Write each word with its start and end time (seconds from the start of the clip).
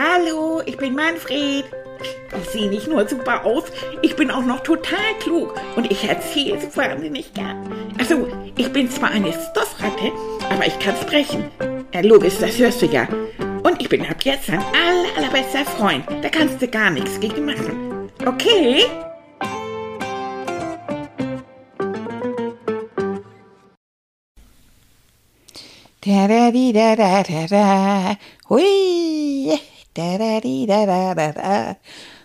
Hallo, 0.00 0.62
ich 0.64 0.76
bin 0.76 0.94
Manfred. 0.94 1.64
Ich 2.40 2.50
sehe 2.50 2.68
nicht 2.68 2.86
nur 2.86 3.08
super 3.08 3.44
aus, 3.44 3.64
ich 4.00 4.14
bin 4.14 4.30
auch 4.30 4.44
noch 4.44 4.60
total 4.60 5.12
klug 5.18 5.60
und 5.74 5.90
ich 5.90 6.08
erzähle 6.08 6.56
es 6.56 6.76
wahnsinnig 6.76 7.34
gern. 7.34 7.68
Also, 7.98 8.28
ich 8.56 8.72
bin 8.72 8.88
zwar 8.88 9.10
eine 9.10 9.32
Stoffratte, 9.32 10.12
aber 10.48 10.64
ich 10.64 10.78
kann 10.78 10.94
sprechen. 10.94 11.50
Ja, 11.92 12.02
logisch, 12.02 12.38
das 12.38 12.56
hörst 12.58 12.80
du 12.80 12.86
ja. 12.86 13.08
Und 13.64 13.82
ich 13.82 13.88
bin 13.88 14.06
ab 14.06 14.22
jetzt 14.22 14.48
dein 14.48 14.60
aller, 14.60 15.16
allerbester 15.16 15.64
Freund. 15.64 16.04
Da 16.22 16.28
kannst 16.28 16.62
du 16.62 16.68
gar 16.68 16.90
nichts 16.90 17.18
gegen 17.18 17.44
machen. 17.44 18.08
Okay? 18.24 18.84
Da 26.06 26.28
da 26.28 26.52
da 26.52 26.96
da 26.96 27.22
da 27.24 27.46
da. 27.48 28.16
Hui. 28.48 29.27
Da 29.98 30.16
da 30.16 30.38
di 30.38 30.64
da 30.64 30.86
da 30.86 31.12
da 31.12 31.32
da. 31.32 31.74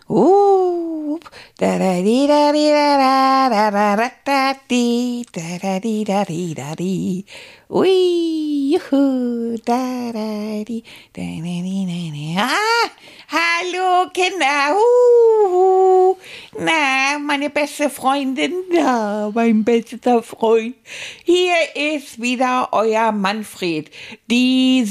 Oop. 0.07 1.25
Da 1.57 1.79
da 1.79 2.03
di 2.05 2.27
da 2.27 2.51
di 2.53 2.69
da 2.69 2.97
da 3.01 3.49
da 3.49 3.71
da 3.71 3.95
da 3.95 4.09
da 4.23 4.53
di. 4.69 5.25
Da 5.33 5.57
da 5.57 5.79
di 5.79 6.03
da 6.03 6.23
di 6.23 6.53
da 6.53 6.75
di. 6.75 7.25
Ui. 7.73 8.77
Juhu. 8.77 9.57
Da 9.65 10.11
da 10.13 10.61
di. 10.61 10.83
Da 11.17 11.25
da 11.25 11.55
di 11.65 11.77
da 11.89 12.01
di. 12.13 12.35
Ah. 12.37 12.91
Hallo 13.33 14.11
Kinder. 14.13 14.77
Uh. 14.77 16.15
Na, 16.59 17.17
meine 17.17 17.49
beste 17.49 17.89
Freundin. 17.89 18.53
Na, 18.69 19.31
mein 19.33 19.63
bester 19.63 20.21
Freund. 20.21 20.75
Hier 21.23 21.55
ist 21.73 22.21
wieder 22.21 22.69
euer 22.71 23.11
Manfred. 23.11 23.89
Die 24.29 24.85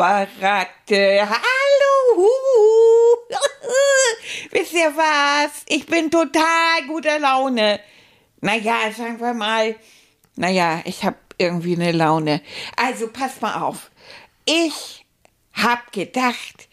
Superratte. 0.00 1.28
Hallo. 1.28 2.26
Wisst 4.50 4.72
ihr 4.72 4.96
was? 4.96 5.50
Ich 5.66 5.84
bin 5.84 6.10
total 6.10 6.86
guter 6.88 7.18
Laune. 7.18 7.80
Naja, 8.40 8.90
sagen 8.96 9.20
wir 9.20 9.34
mal, 9.34 9.76
naja, 10.36 10.80
ich 10.86 11.04
habe 11.04 11.18
irgendwie 11.36 11.74
eine 11.74 11.92
Laune. 11.92 12.40
Also 12.76 13.08
passt 13.08 13.42
mal 13.42 13.60
auf. 13.60 13.90
Ich 14.46 15.04
hab 15.52 15.92
gedacht, 15.92 16.70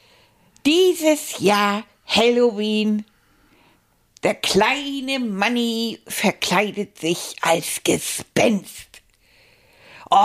dieses 0.66 1.40
Jahr 1.40 1.84
Halloween, 2.06 3.04
der 4.24 4.36
kleine 4.36 5.20
Manni 5.20 6.00
verkleidet 6.08 6.98
sich 7.00 7.36
als 7.42 7.82
Gespenst. 7.84 8.87
Oh, 10.10 10.16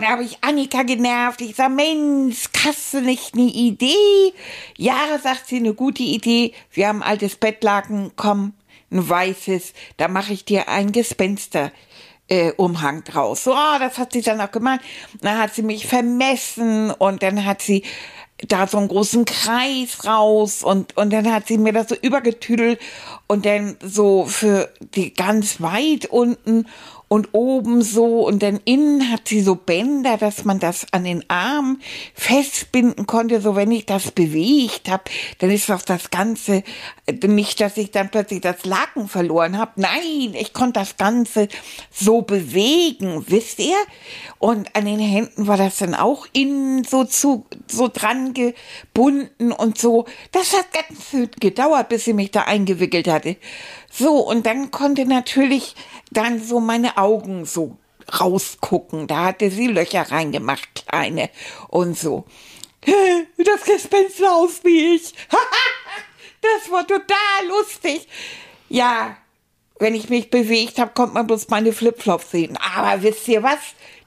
da 0.00 0.02
habe 0.02 0.22
ich 0.22 0.38
Annika 0.42 0.84
genervt. 0.84 1.40
Ich 1.40 1.56
sag, 1.56 1.72
Mensch, 1.72 2.48
hast 2.64 2.94
du 2.94 3.00
nicht 3.00 3.34
eine 3.34 3.42
Idee? 3.42 4.32
Ja, 4.76 5.18
sagt 5.20 5.48
sie, 5.48 5.56
eine 5.56 5.74
gute 5.74 6.04
Idee. 6.04 6.52
Wir 6.70 6.86
haben 6.86 7.02
altes 7.02 7.34
Bettlaken, 7.34 8.12
komm, 8.14 8.52
ein 8.92 9.08
weißes, 9.08 9.72
da 9.96 10.06
mache 10.06 10.32
ich 10.32 10.44
dir 10.44 10.68
ein 10.68 10.92
Gespenster. 10.92 11.72
Äh, 12.28 12.52
Umhang 12.52 13.02
draus. 13.02 13.42
So, 13.42 13.52
oh, 13.52 13.78
das 13.80 13.98
hat 13.98 14.12
sie 14.12 14.22
dann 14.22 14.40
auch 14.40 14.52
gemacht. 14.52 14.80
Dann 15.20 15.38
hat 15.38 15.54
sie 15.54 15.62
mich 15.62 15.88
vermessen 15.88 16.92
und 16.92 17.22
dann 17.22 17.44
hat 17.44 17.62
sie 17.62 17.82
da 18.46 18.66
so 18.68 18.78
einen 18.78 18.88
großen 18.88 19.24
Kreis 19.24 20.04
raus 20.06 20.62
und, 20.62 20.96
und 20.96 21.12
dann 21.12 21.32
hat 21.32 21.48
sie 21.48 21.58
mir 21.58 21.72
das 21.72 21.88
so 21.88 21.96
übergetüdelt 22.00 22.80
und 23.26 23.44
dann 23.44 23.76
so 23.82 24.24
für 24.24 24.72
die 24.94 25.12
ganz 25.12 25.60
weit 25.60 26.06
unten 26.06 26.66
und 27.12 27.28
oben 27.32 27.82
so 27.82 28.26
und 28.26 28.42
dann 28.42 28.58
innen 28.64 29.12
hat 29.12 29.28
sie 29.28 29.42
so 29.42 29.54
Bänder, 29.54 30.16
dass 30.16 30.46
man 30.46 30.58
das 30.58 30.86
an 30.92 31.04
den 31.04 31.28
Arm 31.28 31.78
festbinden 32.14 33.06
konnte, 33.06 33.42
so 33.42 33.54
wenn 33.54 33.70
ich 33.70 33.84
das 33.84 34.12
bewegt 34.12 34.88
habe, 34.88 35.04
dann 35.36 35.50
ist 35.50 35.68
doch 35.68 35.82
das 35.82 36.08
Ganze 36.08 36.62
nicht, 37.22 37.60
dass 37.60 37.76
ich 37.76 37.90
dann 37.90 38.10
plötzlich 38.10 38.40
das 38.40 38.64
Laken 38.64 39.08
verloren 39.08 39.58
habe. 39.58 39.72
Nein, 39.76 40.32
ich 40.32 40.54
konnte 40.54 40.80
das 40.80 40.96
Ganze 40.96 41.48
so 41.90 42.22
bewegen, 42.22 43.26
wisst 43.28 43.58
ihr? 43.58 43.76
Und 44.38 44.74
an 44.74 44.86
den 44.86 44.98
Händen 44.98 45.46
war 45.46 45.58
das 45.58 45.76
dann 45.76 45.94
auch 45.94 46.26
innen 46.32 46.82
so 46.84 47.04
zu 47.04 47.44
so 47.70 47.90
dran 47.92 48.32
gebunden 48.32 49.52
und 49.52 49.76
so. 49.76 50.06
Das 50.30 50.54
hat 50.54 50.72
ganz 50.72 51.10
schön 51.10 51.28
gedauert, 51.38 51.90
bis 51.90 52.06
sie 52.06 52.14
mich 52.14 52.30
da 52.30 52.44
eingewickelt 52.44 53.06
hatte. 53.06 53.36
So, 53.94 54.26
und 54.26 54.46
dann 54.46 54.70
konnte 54.70 55.04
natürlich 55.04 55.74
dann 56.10 56.42
so 56.42 56.60
meine 56.60 56.96
Augen 57.02 57.44
so 57.44 57.76
rausgucken. 58.20 59.06
Da 59.06 59.24
hatte 59.24 59.50
sie 59.50 59.66
Löcher 59.66 60.10
reingemacht, 60.10 60.68
kleine 60.74 61.30
und 61.68 61.98
so. 61.98 62.24
Das 62.84 63.64
Gespenst 63.64 64.18
sah 64.18 64.34
aus 64.34 64.64
wie 64.64 64.96
ich. 64.96 65.14
das 66.40 66.70
war 66.70 66.86
total 66.86 67.46
lustig. 67.48 68.08
Ja, 68.68 69.16
wenn 69.78 69.94
ich 69.94 70.08
mich 70.08 70.30
bewegt 70.30 70.78
habe, 70.78 70.92
konnte 70.94 71.14
man 71.14 71.26
bloß 71.26 71.48
meine 71.48 71.72
Flipflops 71.72 72.30
sehen. 72.30 72.56
Aber 72.76 73.02
wisst 73.02 73.28
ihr 73.28 73.42
was? 73.42 73.58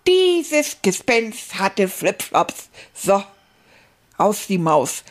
Dieses 0.07 0.77
Gespenst 0.81 1.59
hatte 1.59 1.87
Flipflops. 1.87 2.69
So, 2.93 3.23
aus 4.17 4.47
die 4.47 4.57
Maus. 4.57 5.03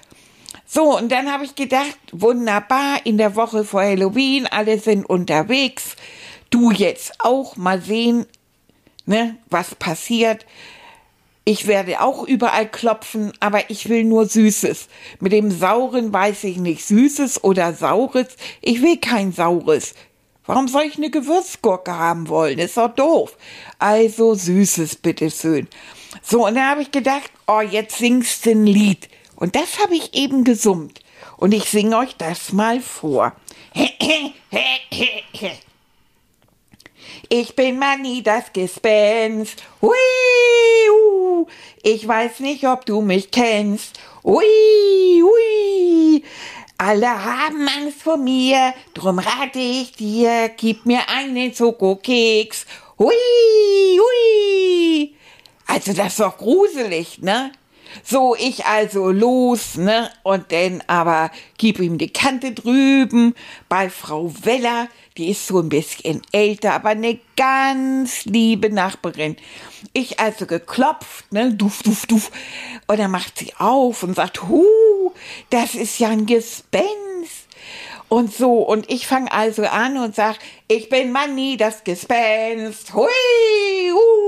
So, 0.67 0.97
und 0.97 1.11
dann 1.13 1.31
habe 1.31 1.45
ich 1.45 1.55
gedacht, 1.55 1.99
wunderbar, 2.13 3.01
in 3.05 3.19
der 3.19 3.37
Woche 3.37 3.65
vor 3.65 3.83
Halloween, 3.83 4.47
alle 4.47 4.79
sind 4.79 5.05
unterwegs. 5.05 5.97
Du 6.55 6.71
jetzt 6.71 7.15
auch 7.19 7.57
mal 7.57 7.83
sehen, 7.83 8.27
ne, 9.07 9.37
was 9.51 9.75
passiert. 9.75 10.47
Ich 11.45 11.67
werde 11.67 12.01
auch 12.01 12.23
überall 12.23 12.71
klopfen, 12.71 13.33
aber 13.41 13.71
ich 13.71 13.89
will 13.89 14.05
nur 14.05 14.27
Süßes. 14.27 14.87
Mit 15.19 15.33
dem 15.33 15.51
Sauren 15.51 16.13
weiß 16.13 16.45
ich 16.45 16.59
nicht, 16.59 16.87
Süßes 16.87 17.43
oder 17.43 17.73
Saures. 17.73 18.37
Ich 18.61 18.83
will 18.83 18.99
kein 18.99 19.33
Saures. 19.33 19.95
Warum 20.47 20.69
soll 20.69 20.85
ich 20.85 20.97
eine 20.97 21.11
Gewürzgurke 21.11 21.93
haben 21.93 22.29
wollen? 22.29 22.61
Ist 22.61 22.77
doch 22.77 22.95
doof. 22.95 23.37
Also 23.81 24.37
Süßes, 24.37 24.95
bitteschön. 24.95 25.67
So, 26.23 26.47
und 26.47 26.55
dann 26.55 26.71
habe 26.71 26.83
ich 26.83 26.93
gedacht, 26.93 27.33
oh, 27.49 27.63
jetzt 27.63 27.99
singst 27.99 28.47
du 28.47 28.53
ein 28.53 28.65
Lied. 28.65 29.09
Und 29.35 29.57
das 29.57 29.83
habe 29.83 29.97
ich 29.97 30.15
eben 30.15 30.45
gesummt. 30.45 31.01
Und 31.37 31.53
ich 31.53 31.65
singe 31.65 31.99
euch 31.99 32.15
das 32.17 32.53
mal 32.53 32.81
vor. 32.81 33.33
Ich 37.29 37.57
bin 37.57 37.79
Manni, 37.79 38.23
das 38.23 38.53
Gespenst. 38.53 39.63
Hui, 39.81 39.91
uh. 40.91 41.47
Ich 41.83 42.07
weiß 42.07 42.41
nicht, 42.41 42.67
ob 42.67 42.87
du 42.87 43.01
mich 43.01 43.31
kennst. 43.31 43.99
Hui, 44.23 45.23
hui. 45.23 46.25
Alle 46.79 47.09
haben 47.09 47.69
Angst 47.69 48.03
vor 48.03 48.17
mir, 48.17 48.75
drum 48.95 49.19
rate 49.19 49.59
ich 49.59 49.93
dir, 49.93 50.51
gib 50.57 50.87
mir 50.87 51.09
einen 51.09 51.55
Schokokeks. 51.55 52.67
Hui, 52.99 53.15
hui. 53.99 55.15
Also 55.67 55.93
das 55.93 56.09
ist 56.09 56.21
doch 56.21 56.37
gruselig, 56.37 57.19
ne? 57.21 57.53
So, 58.03 58.35
ich 58.35 58.67
also 58.67 59.11
los, 59.11 59.77
ne? 59.77 60.11
Und 60.23 60.51
dann 60.53 60.83
aber 60.87 61.31
gib 61.59 61.79
ihm 61.79 61.99
die 61.99 62.13
Kante 62.13 62.53
drüben 62.53 63.35
bei 63.69 63.89
Frau 63.91 64.33
Weller, 64.43 64.89
die 65.17 65.31
ist 65.31 65.47
so 65.47 65.61
ein 65.61 65.69
bisschen 65.69 66.23
älter, 66.33 66.73
aber 66.73 66.91
eine 66.91 67.19
ganz 67.37 68.25
liebe 68.25 68.71
Nachbarin. 68.71 69.37
Ich 69.93 70.19
also 70.19 70.47
geklopft, 70.47 71.33
ne? 71.33 71.55
Duf, 71.55 71.83
duf, 71.83 72.07
duf. 72.07 72.31
Und 72.87 72.99
dann 72.99 73.11
macht 73.11 73.39
sie 73.39 73.53
auf 73.59 74.03
und 74.03 74.17
sagt, 74.17 74.43
hu, 74.43 74.65
das 75.51 75.75
ist 75.75 75.99
ja 75.99 76.09
ein 76.09 76.27
Gespenst. 76.27 76.95
Und 78.09 78.33
so, 78.35 78.59
und 78.59 78.91
ich 78.91 79.07
fange 79.07 79.33
also 79.33 79.65
an 79.65 79.97
und 79.97 80.15
sag, 80.15 80.37
ich 80.69 80.89
bin 80.89 81.11
Manni, 81.11 81.57
das 81.57 81.85
Gespenst. 81.85 82.95
Hui, 82.95 83.07
uh, 83.93 84.24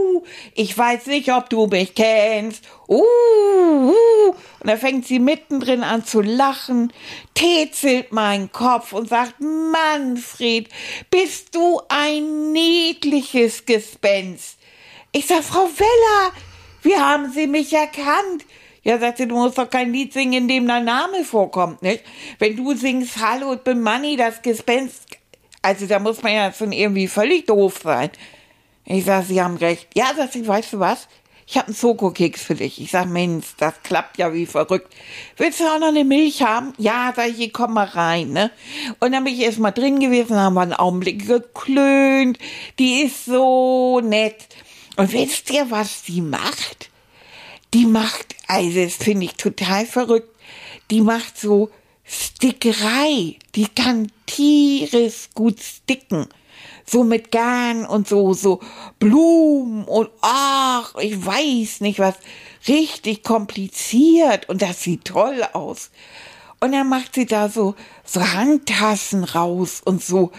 ich 0.55 0.77
weiß 0.77 1.07
nicht, 1.07 1.33
ob 1.33 1.51
du 1.51 1.67
mich 1.67 1.95
kennst. 1.95 2.65
Uh, 2.89 3.03
uh. 3.03 4.35
Und 4.61 4.71
da 4.71 4.77
fängt 4.77 5.07
sie 5.07 5.19
mittendrin 5.19 5.83
an 5.83 6.05
zu 6.05 6.21
lachen, 6.21 6.93
tätselt 7.35 8.13
meinen 8.13 8.53
Kopf 8.53 8.93
und 8.93 9.09
sagt, 9.09 9.35
Manfred, 9.41 10.69
bist 11.11 11.55
du 11.55 11.81
ein 11.89 12.53
niedliches 12.53 13.67
Gespenst. 13.67 14.59
Ich 15.13 15.27
sag, 15.27 15.43
Frau 15.43 15.69
Weller, 15.77 16.33
wie 16.83 16.97
haben 16.97 17.33
Sie 17.33 17.47
mich 17.47 17.73
erkannt? 17.73 18.45
Ja, 18.87 18.99
sagt 18.99 19.19
sie, 19.19 19.27
du 19.27 19.35
musst 19.35 19.59
doch 19.59 19.69
kein 19.69 19.93
Lied 19.93 20.13
singen, 20.13 20.33
in 20.33 20.49
dem 20.49 20.69
dein 20.69 20.85
Name 20.85 21.25
vorkommt, 21.25 21.83
nicht? 21.83 22.05
Wenn 22.39 22.57
du 22.57 22.73
singst, 22.77 23.17
Hallo, 23.21 23.55
ich 23.55 23.61
bin 23.61 23.81
Manni, 23.81 24.17
das 24.17 24.43
Gespenst, 24.43 25.07
also 25.61 25.87
da 25.87 25.99
muss 25.99 26.23
man 26.23 26.33
ja 26.33 26.53
schon 26.53 26.71
irgendwie 26.71 27.09
völlig 27.09 27.47
doof 27.47 27.81
sein. 27.83 28.11
Ich 28.87 29.05
sag, 29.05 29.25
Sie 29.27 29.43
haben 29.43 29.57
recht. 29.57 29.89
Ja, 29.95 30.15
sagt 30.17 30.33
sie, 30.33 30.47
weißt 30.47 30.75
du 30.75 30.79
was? 30.79 31.09
Ich 31.49 31.57
habe 31.57 31.69
einen 31.69 31.77
Schokokeks 31.77 32.43
für 32.43 32.57
dich. 32.57 32.81
Ich 32.81 32.91
sag, 32.91 33.07
Mensch, 33.07 33.47
das 33.59 33.75
klappt 33.83 34.19
ja 34.19 34.33
wie 34.33 34.47
verrückt. 34.47 34.93
Willst 35.37 35.61
du 35.61 35.65
auch 35.65 35.79
noch 35.79 35.89
eine 35.89 36.05
Milch 36.05 36.43
haben? 36.43 36.73
Ja, 36.77 37.13
sag 37.15 37.29
ich, 37.29 37.53
komm 37.53 37.75
mal 37.75 37.87
rein, 37.87 38.33
ne? 38.33 38.51
Und 38.99 39.13
dann 39.13 39.23
bin 39.23 39.35
ich 39.35 39.41
erst 39.41 39.61
mal 39.61 39.71
drin 39.71 40.01
gewesen, 40.01 40.37
haben 40.37 40.55
wir 40.55 40.63
einen 40.63 40.73
Augenblick 40.73 41.27
geklönt. 41.27 42.39
Die 42.81 43.03
ist 43.03 43.27
so 43.27 44.01
nett. 44.01 44.49
Und 44.97 45.13
wisst 45.13 45.51
ihr, 45.51 45.71
was 45.71 46.03
die 46.03 46.21
macht? 46.21 46.91
Die 47.75 47.87
macht, 47.87 48.35
also 48.49 48.83
das 48.83 48.95
finde 48.95 49.27
ich 49.27 49.35
total 49.35 49.87
verrückt. 49.87 50.31
die 50.91 51.01
macht 51.01 51.39
so 51.39 51.71
Stickerei. 52.05 53.37
Die 53.55 53.69
kann 53.69 54.11
tieres 54.27 55.31
gut 55.35 55.61
sticken. 55.61 56.27
So 56.89 57.03
mit 57.03 57.33
Garn 57.33 57.85
und 57.85 58.07
so, 58.09 58.33
so 58.33 58.61
Blumen 58.99 59.85
und 59.85 60.09
ach, 60.21 60.95
ich 60.97 61.25
weiß 61.25 61.81
nicht 61.81 61.99
was. 61.99 62.15
Richtig 62.69 63.23
kompliziert 63.23 64.49
und 64.49 64.63
das 64.63 64.83
sieht 64.83 65.05
toll 65.05 65.43
aus. 65.53 65.91
Und 66.61 66.73
dann 66.73 66.89
macht 66.89 67.15
sie 67.15 67.27
da 67.27 67.49
so, 67.49 67.75
so 68.05 68.21
Handtassen 68.21 69.25
raus 69.25 69.83
und 69.85 70.03
so. 70.03 70.33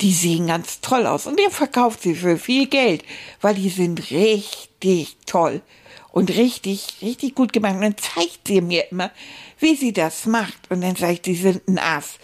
Die 0.00 0.12
sehen 0.12 0.46
ganz 0.46 0.80
toll 0.80 1.06
aus. 1.06 1.26
Und 1.26 1.38
der 1.38 1.50
verkauft 1.50 2.02
sie 2.02 2.14
für 2.14 2.38
viel 2.38 2.66
Geld, 2.66 3.04
weil 3.40 3.54
die 3.54 3.68
sind 3.68 4.10
richtig 4.10 5.16
toll 5.26 5.60
und 6.12 6.30
richtig, 6.30 6.96
richtig 7.02 7.34
gut 7.34 7.52
gemacht. 7.52 7.74
Und 7.74 7.82
dann 7.82 7.96
zeigt 7.98 8.48
sie 8.48 8.60
mir 8.60 8.90
immer, 8.90 9.10
wie 9.58 9.76
sie 9.76 9.92
das 9.92 10.26
macht. 10.26 10.70
Und 10.70 10.80
dann 10.80 10.96
sagt 10.96 11.26
sie, 11.26 11.34
sie 11.34 11.42
sind 11.42 11.68
ein 11.68 11.78
Ass. 11.78 12.18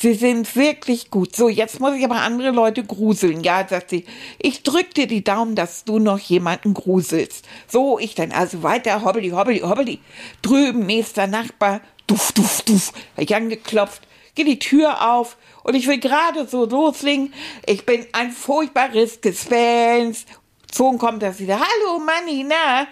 Sie 0.00 0.14
sind 0.14 0.56
wirklich 0.56 1.10
gut. 1.10 1.36
So, 1.36 1.50
jetzt 1.50 1.78
muss 1.78 1.94
ich 1.94 2.02
aber 2.06 2.22
andere 2.22 2.52
Leute 2.52 2.82
gruseln. 2.82 3.42
Ja, 3.42 3.68
sagt 3.68 3.90
sie, 3.90 4.06
ich 4.38 4.62
drück 4.62 4.94
dir 4.94 5.06
die 5.06 5.22
Daumen, 5.22 5.54
dass 5.54 5.84
du 5.84 5.98
noch 5.98 6.18
jemanden 6.18 6.72
gruselst. 6.72 7.46
So, 7.68 7.98
ich 7.98 8.14
dann 8.14 8.32
also 8.32 8.62
weiter, 8.62 9.04
hobbeli, 9.04 9.28
hobbeli, 9.28 9.58
hobbeli. 9.60 9.98
Drüben, 10.40 10.86
nächster 10.86 11.26
Nachbar, 11.26 11.82
duf, 12.06 12.32
duf, 12.32 12.62
duf. 12.62 12.94
Hab 13.14 13.24
ich 13.24 13.34
angeklopft, 13.34 14.00
geht 14.34 14.46
die 14.46 14.58
Tür 14.58 15.12
auf 15.12 15.36
und 15.64 15.74
ich 15.74 15.86
will 15.86 16.00
gerade 16.00 16.48
so 16.48 16.64
loslegen. 16.64 17.34
Ich 17.66 17.84
bin 17.84 18.06
ein 18.12 18.30
furchtbares 18.30 19.20
Gespenst. 19.20 20.26
So 20.72 20.92
kommt 20.92 21.22
das 21.22 21.40
wieder. 21.40 21.60
Hallo, 21.60 21.98
Manni, 21.98 22.46
na? 22.48 22.86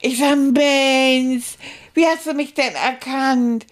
Ich 0.00 0.16
sag, 0.16 0.38
Benz, 0.54 1.58
wie 1.92 2.06
hast 2.06 2.26
du 2.26 2.32
mich 2.32 2.54
denn 2.54 2.74
erkannt? 2.74 3.66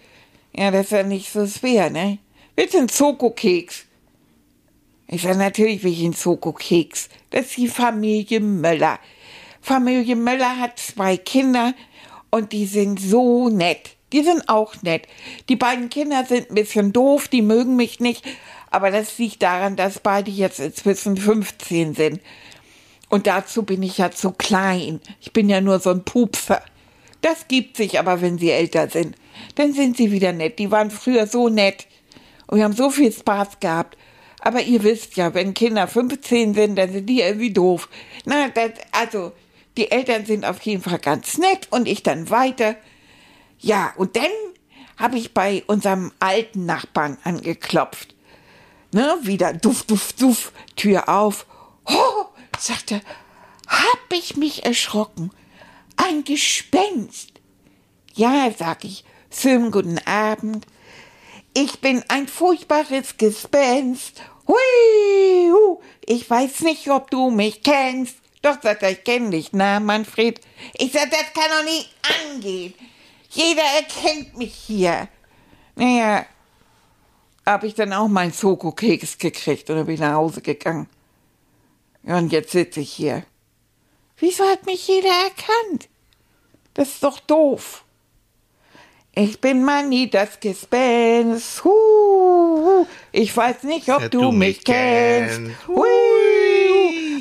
Ja, 0.55 0.69
das 0.69 0.85
ist 0.85 0.91
ja 0.91 1.01
nicht 1.01 1.31
so 1.31 1.47
schwer, 1.47 1.89
ne? 1.89 2.19
Willst 2.55 2.75
du 2.75 2.77
einen 2.77 2.89
Zoko-Keks? 2.89 3.85
Ich 5.07 5.23
sag, 5.23 5.37
natürlich 5.37 5.83
will 5.83 5.91
ich 5.91 6.03
einen 6.03 6.13
Zoko-Keks. 6.13 7.09
Das 7.31 7.47
ist 7.47 7.57
die 7.57 7.67
Familie 7.67 8.39
Möller. 8.39 8.99
Familie 9.59 10.15
Möller 10.15 10.59
hat 10.59 10.77
zwei 10.77 11.17
Kinder 11.17 11.73
und 12.29 12.51
die 12.51 12.67
sind 12.67 12.99
so 12.99 13.49
nett. 13.49 13.95
Die 14.11 14.21
sind 14.21 14.49
auch 14.49 14.75
nett. 14.83 15.07
Die 15.49 15.55
beiden 15.55 15.89
Kinder 15.89 16.25
sind 16.25 16.51
ein 16.51 16.55
bisschen 16.55 16.93
doof, 16.93 17.27
die 17.27 17.41
mögen 17.41 17.75
mich 17.75 17.99
nicht, 17.99 18.23
aber 18.69 18.91
das 18.91 19.17
liegt 19.17 19.41
daran, 19.41 19.75
dass 19.75 19.99
beide 19.99 20.29
jetzt 20.29 20.59
inzwischen 20.59 21.17
15 21.17 21.95
sind. 21.95 22.21
Und 23.09 23.25
dazu 23.25 23.63
bin 23.63 23.81
ich 23.81 23.97
ja 23.97 24.11
zu 24.11 24.31
klein. 24.31 25.01
Ich 25.21 25.33
bin 25.33 25.49
ja 25.49 25.61
nur 25.61 25.79
so 25.79 25.89
ein 25.89 26.03
Pupser. 26.03 26.61
Das 27.21 27.47
gibt 27.47 27.77
sich 27.77 27.97
aber, 27.97 28.21
wenn 28.21 28.37
sie 28.37 28.51
älter 28.51 28.89
sind. 28.89 29.15
Dann 29.55 29.73
sind 29.73 29.97
sie 29.97 30.11
wieder 30.11 30.33
nett. 30.33 30.59
Die 30.59 30.69
waren 30.69 30.91
früher 30.91 31.25
so 31.25 31.49
nett. 31.49 31.87
Und 32.53 32.59
wir 32.59 32.65
haben 32.65 32.75
so 32.75 32.91
viel 32.91 33.11
Spaß 33.11 33.59
gehabt. 33.61 33.97
Aber 34.39 34.61
ihr 34.61 34.83
wisst 34.83 35.15
ja, 35.15 35.33
wenn 35.33 35.55
Kinder 35.55 35.87
15 35.87 36.53
sind, 36.53 36.75
dann 36.75 36.93
sind 36.93 37.07
die 37.07 37.21
irgendwie 37.21 37.51
doof. 37.51 37.89
Na, 38.25 38.47
das, 38.49 38.73
also, 38.91 39.31
die 39.75 39.89
Eltern 39.89 40.27
sind 40.27 40.45
auf 40.45 40.61
jeden 40.61 40.83
Fall 40.83 40.99
ganz 40.99 41.39
nett 41.39 41.67
und 41.71 41.87
ich 41.87 42.03
dann 42.03 42.29
weiter. 42.29 42.75
Ja, 43.57 43.91
und 43.97 44.15
dann 44.15 44.29
habe 44.97 45.17
ich 45.17 45.33
bei 45.33 45.63
unserem 45.65 46.11
alten 46.19 46.67
Nachbarn 46.67 47.17
angeklopft. 47.23 48.13
Ne, 48.91 49.17
wieder 49.23 49.53
duff, 49.53 49.81
duff, 49.85 50.13
duff, 50.13 50.51
Tür 50.75 51.09
auf. 51.09 51.47
Oh, 51.85 52.25
sagte, 52.59 53.01
hab 53.67 54.13
ich 54.13 54.37
mich 54.37 54.63
erschrocken. 54.63 55.31
Ein 55.97 56.23
Gespenst. 56.23 57.31
Ja, 58.13 58.51
sag 58.55 58.85
ich, 58.85 59.05
schönen 59.31 59.71
guten 59.71 59.97
Abend. 60.05 60.67
Ich 61.53 61.79
bin 61.79 62.03
ein 62.07 62.27
furchtbares 62.27 63.17
Gespenst. 63.17 64.21
Hui, 64.47 65.51
hu. 65.51 65.81
ich 66.05 66.29
weiß 66.29 66.61
nicht, 66.61 66.89
ob 66.89 67.11
du 67.11 67.29
mich 67.29 67.61
kennst. 67.61 68.17
Doch, 68.41 68.61
sagt 68.61 68.83
er, 68.83 68.91
ich 68.91 69.03
kenn 69.03 69.31
dich, 69.31 69.53
na, 69.53 69.79
Manfred? 69.79 70.41
Ich 70.73 70.91
sag, 70.91 71.09
das 71.11 71.31
kann 71.33 71.49
doch 71.49 71.63
nicht 71.63 71.89
angehen. 72.33 72.73
Jeder 73.29 73.63
erkennt 73.63 74.37
mich 74.37 74.53
hier. 74.53 75.07
Naja, 75.75 76.25
hab 77.45 77.63
ich 77.63 77.73
dann 77.73 77.93
auch 77.93 78.07
meinen 78.07 78.33
Soko-Keks 78.33 79.17
gekriegt 79.17 79.69
und 79.69 79.77
dann 79.77 79.85
bin 79.85 79.99
nach 79.99 80.13
Hause 80.13 80.41
gegangen. 80.41 80.87
Und 82.03 82.31
jetzt 82.31 82.51
sitze 82.51 82.81
ich 82.81 82.91
hier. 82.91 83.25
Wieso 84.17 84.43
hat 84.45 84.65
mich 84.65 84.87
jeder 84.87 85.09
erkannt? 85.09 85.87
Das 86.73 86.89
ist 86.89 87.03
doch 87.03 87.19
doof. 87.19 87.82
Ich 89.15 89.39
bin 89.39 89.63
Manni, 89.63 90.09
das 90.09 90.39
Gespenst. 90.39 91.63
Huh, 91.63 92.87
ich 93.11 93.37
weiß 93.37 93.61
nicht, 93.61 93.87
ob 93.89 94.01
Ja, 94.01 94.09
du, 94.09 94.31
mich 94.31 94.63
kennst. 94.63 95.51
Hui, 95.67 95.85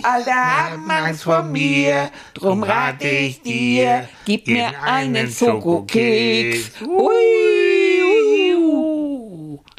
alle 0.03 0.33
haben 0.33 0.91
Angst 0.91 1.25
vor 1.25 1.43
mir, 1.43 2.11
drum 2.33 2.63
rate 2.63 3.09
ich 3.09 3.43
dir, 3.43 4.09
gib 4.25 4.47
mir 4.47 4.71
einen 4.83 5.31
Schokokeks. 5.31 6.81
Hui, 6.81 7.13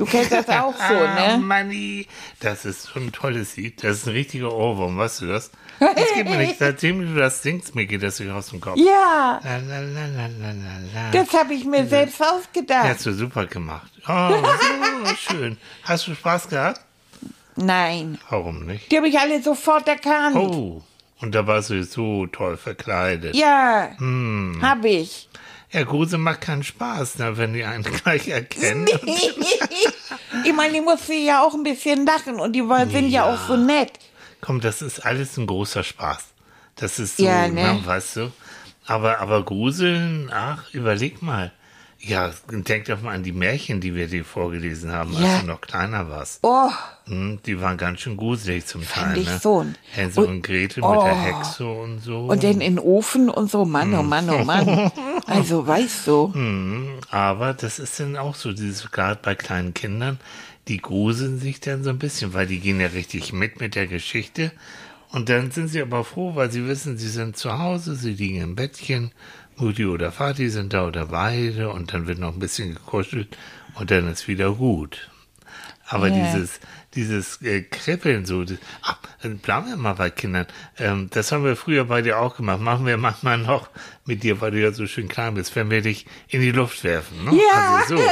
du 0.05 0.11
kennst 0.11 0.31
das 0.31 0.49
auch 0.49 0.75
so, 0.75 0.81
Ah, 0.95 1.37
ne? 1.37 1.37
Manni, 1.43 2.07
das 2.39 2.65
ist 2.65 2.89
schon 2.89 3.07
ein 3.07 3.11
tolles 3.11 3.55
Lied. 3.57 3.83
Das 3.83 3.97
ist 3.97 4.07
ein 4.07 4.13
richtiger 4.13 4.51
Ohrwurm, 4.53 4.97
weißt 4.97 5.21
du 5.21 5.27
das? 5.27 5.51
Das 5.79 5.95
geht 6.15 6.29
mir 6.29 6.37
nicht. 6.37 6.57
Seitdem 6.59 7.01
du 7.01 7.19
das 7.19 7.41
singst, 7.41 7.75
mir 7.75 7.85
geht 7.85 8.03
das 8.03 8.19
nicht 8.19 8.31
aus 8.31 8.49
dem 8.49 8.61
Kopf. 8.61 8.77
Ja, 8.77 9.39
La, 9.43 9.57
la, 9.57 9.79
la, 9.79 11.11
das 11.11 11.33
habe 11.33 11.53
ich 11.53 11.65
mir 11.65 11.85
selbst 11.87 12.19
Ja, 12.19 12.31
ausgedacht. 12.31 12.83
hast 12.87 13.05
du 13.05 13.13
super 13.13 13.45
gemacht. 13.47 13.91
Oh, 14.07 14.29
so 15.07 15.15
schön. 15.33 15.57
Hast 15.83 16.07
du 16.07 16.15
Spaß 16.15 16.49
gehabt? 16.49 16.81
Nein, 17.55 18.17
Warum 18.29 18.65
nicht? 18.65 18.91
die 18.91 18.97
habe 18.97 19.07
ich 19.07 19.19
alle 19.19 19.41
sofort 19.41 19.87
erkannt. 19.87 20.35
Oh, 20.35 20.81
und 21.21 21.35
da 21.35 21.45
warst 21.45 21.69
du 21.69 21.83
so 21.83 22.25
toll 22.27 22.57
verkleidet. 22.57 23.35
Ja, 23.35 23.89
Hm. 23.97 24.59
habe 24.61 24.89
ich. 24.89 25.29
Ja, 25.73 25.83
Grusel 25.83 26.19
macht 26.19 26.41
keinen 26.41 26.63
Spaß, 26.63 27.17
ne, 27.17 27.35
wenn 27.37 27.53
die 27.53 27.63
einen 27.63 27.83
gleich 28.03 28.27
erkennen. 28.27 28.87
ich 30.45 30.53
meine, 30.53 30.73
die 30.73 30.81
musste 30.81 31.13
ja 31.13 31.43
auch 31.43 31.53
ein 31.55 31.63
bisschen 31.63 32.05
lachen 32.05 32.39
und 32.39 32.53
die 32.53 32.63
sind 32.91 33.09
ja. 33.09 33.25
Ja. 33.27 33.33
auch 33.33 33.47
so 33.47 33.57
nett. 33.57 33.91
Komm, 34.39 34.61
das 34.61 34.81
ist 34.81 34.99
alles 34.99 35.35
ein 35.37 35.47
großer 35.47 35.83
Spaß. 35.83 36.25
Das 36.75 36.99
ist 36.99 37.17
so, 37.17 37.23
Ja, 37.25 37.47
ne? 37.47 37.73
ne, 37.73 37.79
weißt 37.85 38.17
du. 38.17 38.31
Aber, 38.85 39.19
aber 39.19 39.43
Gruseln, 39.43 40.29
ach, 40.33 40.71
überleg 40.73 41.21
mal. 41.21 41.51
Ja, 42.05 42.31
denk 42.49 42.83
doch 42.85 43.01
mal 43.01 43.15
an 43.15 43.23
die 43.23 43.31
Märchen, 43.31 43.79
die 43.79 43.95
wir 43.95 44.07
dir 44.07 44.25
vorgelesen 44.25 44.91
haben, 44.91 45.13
Ja. 45.13 45.19
als 45.35 45.41
du 45.41 45.47
noch 45.47 45.61
kleiner 45.61 46.09
warst. 46.09 46.39
Oh, 46.43 46.69
Hm, 47.05 47.39
die 47.45 47.61
waren 47.61 47.77
ganz 47.77 48.01
schön 48.01 48.17
gruselig 48.17 48.65
zum 48.65 48.85
Teil, 48.85 49.17
ich 49.17 49.25
ne? 49.29 49.39
schon. 49.41 49.75
Hänsel 49.91 50.25
und, 50.25 50.29
Und- 50.35 50.41
Gretel 50.43 50.81
mit 50.81 50.89
oh. 50.89 51.03
der 51.05 51.15
Hexe 51.21 51.65
und 51.65 51.99
so. 51.99 52.25
und 52.25 52.43
dann 52.43 52.59
in 52.59 52.75
den 52.75 52.79
Ofen 52.79 53.29
und 53.29 53.49
so, 53.49 53.63
Mann, 53.63 53.91
Hm. 53.93 53.99
oh 53.99 54.03
Mann, 54.03 54.29
oh 54.29 54.43
Mann. 54.43 54.91
Also, 55.27 55.65
weißt 55.65 56.07
du. 56.07 56.27
Mhm, 56.35 56.99
aber 57.09 57.53
das 57.53 57.79
ist 57.79 57.97
dann 58.01 58.17
auch 58.17 58.35
so, 58.35 58.51
dieses 58.51 58.91
gerade 58.91 59.19
bei 59.23 59.35
kleinen 59.35 59.73
Kindern, 59.73 60.19
die 60.67 60.79
gruseln 60.79 61.39
sich 61.39 61.61
dann 61.61 61.85
so 61.85 61.89
ein 61.91 61.99
bisschen, 61.99 62.33
weil 62.33 62.47
die 62.47 62.59
gehen 62.59 62.81
ja 62.81 62.87
richtig 62.87 63.31
mit 63.31 63.61
mit 63.61 63.75
der 63.75 63.87
Geschichte. 63.87 64.51
Und 65.11 65.29
dann 65.29 65.51
sind 65.51 65.67
sie 65.69 65.81
aber 65.81 66.03
froh, 66.03 66.35
weil 66.35 66.51
sie 66.51 66.67
wissen, 66.67 66.97
sie 66.97 67.07
sind 67.07 67.37
zu 67.37 67.57
Hause, 67.59 67.95
sie 67.95 68.13
liegen 68.13 68.41
im 68.41 68.55
Bettchen, 68.55 69.11
Mutti 69.57 69.85
oder 69.85 70.11
Vati 70.11 70.49
sind 70.49 70.73
da 70.73 70.87
oder 70.87 71.07
beide 71.07 71.69
und 71.69 71.93
dann 71.93 72.07
wird 72.07 72.19
noch 72.19 72.33
ein 72.33 72.39
bisschen 72.39 72.73
gekuschelt 72.75 73.37
und 73.75 73.91
dann 73.91 74.07
ist 74.07 74.27
wieder 74.27 74.53
gut. 74.53 75.09
Aber 75.87 76.07
Ja. 76.07 76.13
dieses, 76.15 76.59
dieses 76.95 77.41
äh, 77.41 77.61
Kribbeln 77.61 78.25
so, 78.25 78.43
das, 78.43 78.57
ach, 78.81 78.97
dann 79.21 79.37
bleiben 79.37 79.67
wir 79.69 79.77
mal 79.77 79.93
bei 79.93 80.09
Kindern. 80.09 80.47
Ähm, 80.77 81.09
das 81.11 81.31
haben 81.31 81.43
wir 81.43 81.55
früher 81.55 81.85
bei 81.85 82.01
dir 82.01 82.19
auch 82.19 82.35
gemacht. 82.37 82.59
Machen 82.59 82.85
wir 82.85 82.97
manchmal 82.97 83.37
noch 83.37 83.69
mit 84.05 84.23
dir, 84.23 84.41
weil 84.41 84.51
du 84.51 84.59
ja 84.61 84.71
so 84.71 84.85
schön 84.87 85.07
klein 85.07 85.33
bist, 85.35 85.55
wenn 85.55 85.69
wir 85.69 85.81
dich 85.81 86.05
in 86.27 86.41
die 86.41 86.51
Luft 86.51 86.83
werfen. 86.83 87.23
Ne? 87.25 87.31
Ja. 87.35 87.77
Also 87.81 87.97
so. 87.97 88.03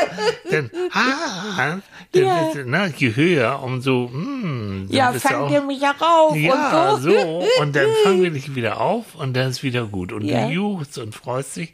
Dann, 0.50 0.72
ah, 0.94 1.54
dann 1.58 1.84
Ja. 2.14 2.52
du, 2.54 2.66
ne, 2.70 2.94
je 2.98 3.16
höher, 3.16 3.62
umso, 3.64 4.10
hm, 4.12 4.88
dann 4.90 4.96
Ja, 4.98 5.14
fangt 5.14 5.36
auch, 5.36 5.52
ihr 5.52 5.62
mich 5.62 5.82
ja 5.82 5.92
rauf 5.92 6.36
ja, 6.36 6.92
und 6.94 7.02
so. 7.04 7.10
so. 7.12 7.44
Und 7.62 7.76
dann 7.76 7.88
fangen 8.04 8.24
wir 8.24 8.32
dich 8.32 8.56
wieder 8.56 8.80
auf 8.82 9.16
und 9.16 9.34
dann 9.36 9.50
ist 9.50 9.64
wieder 9.64 9.86
gut. 9.86 10.12
Und 10.14 10.24
Ja. 10.26 10.48
du 10.48 10.54
juchst 10.54 10.98
und 10.98 11.14
freust 11.16 11.58
dich. 11.58 11.74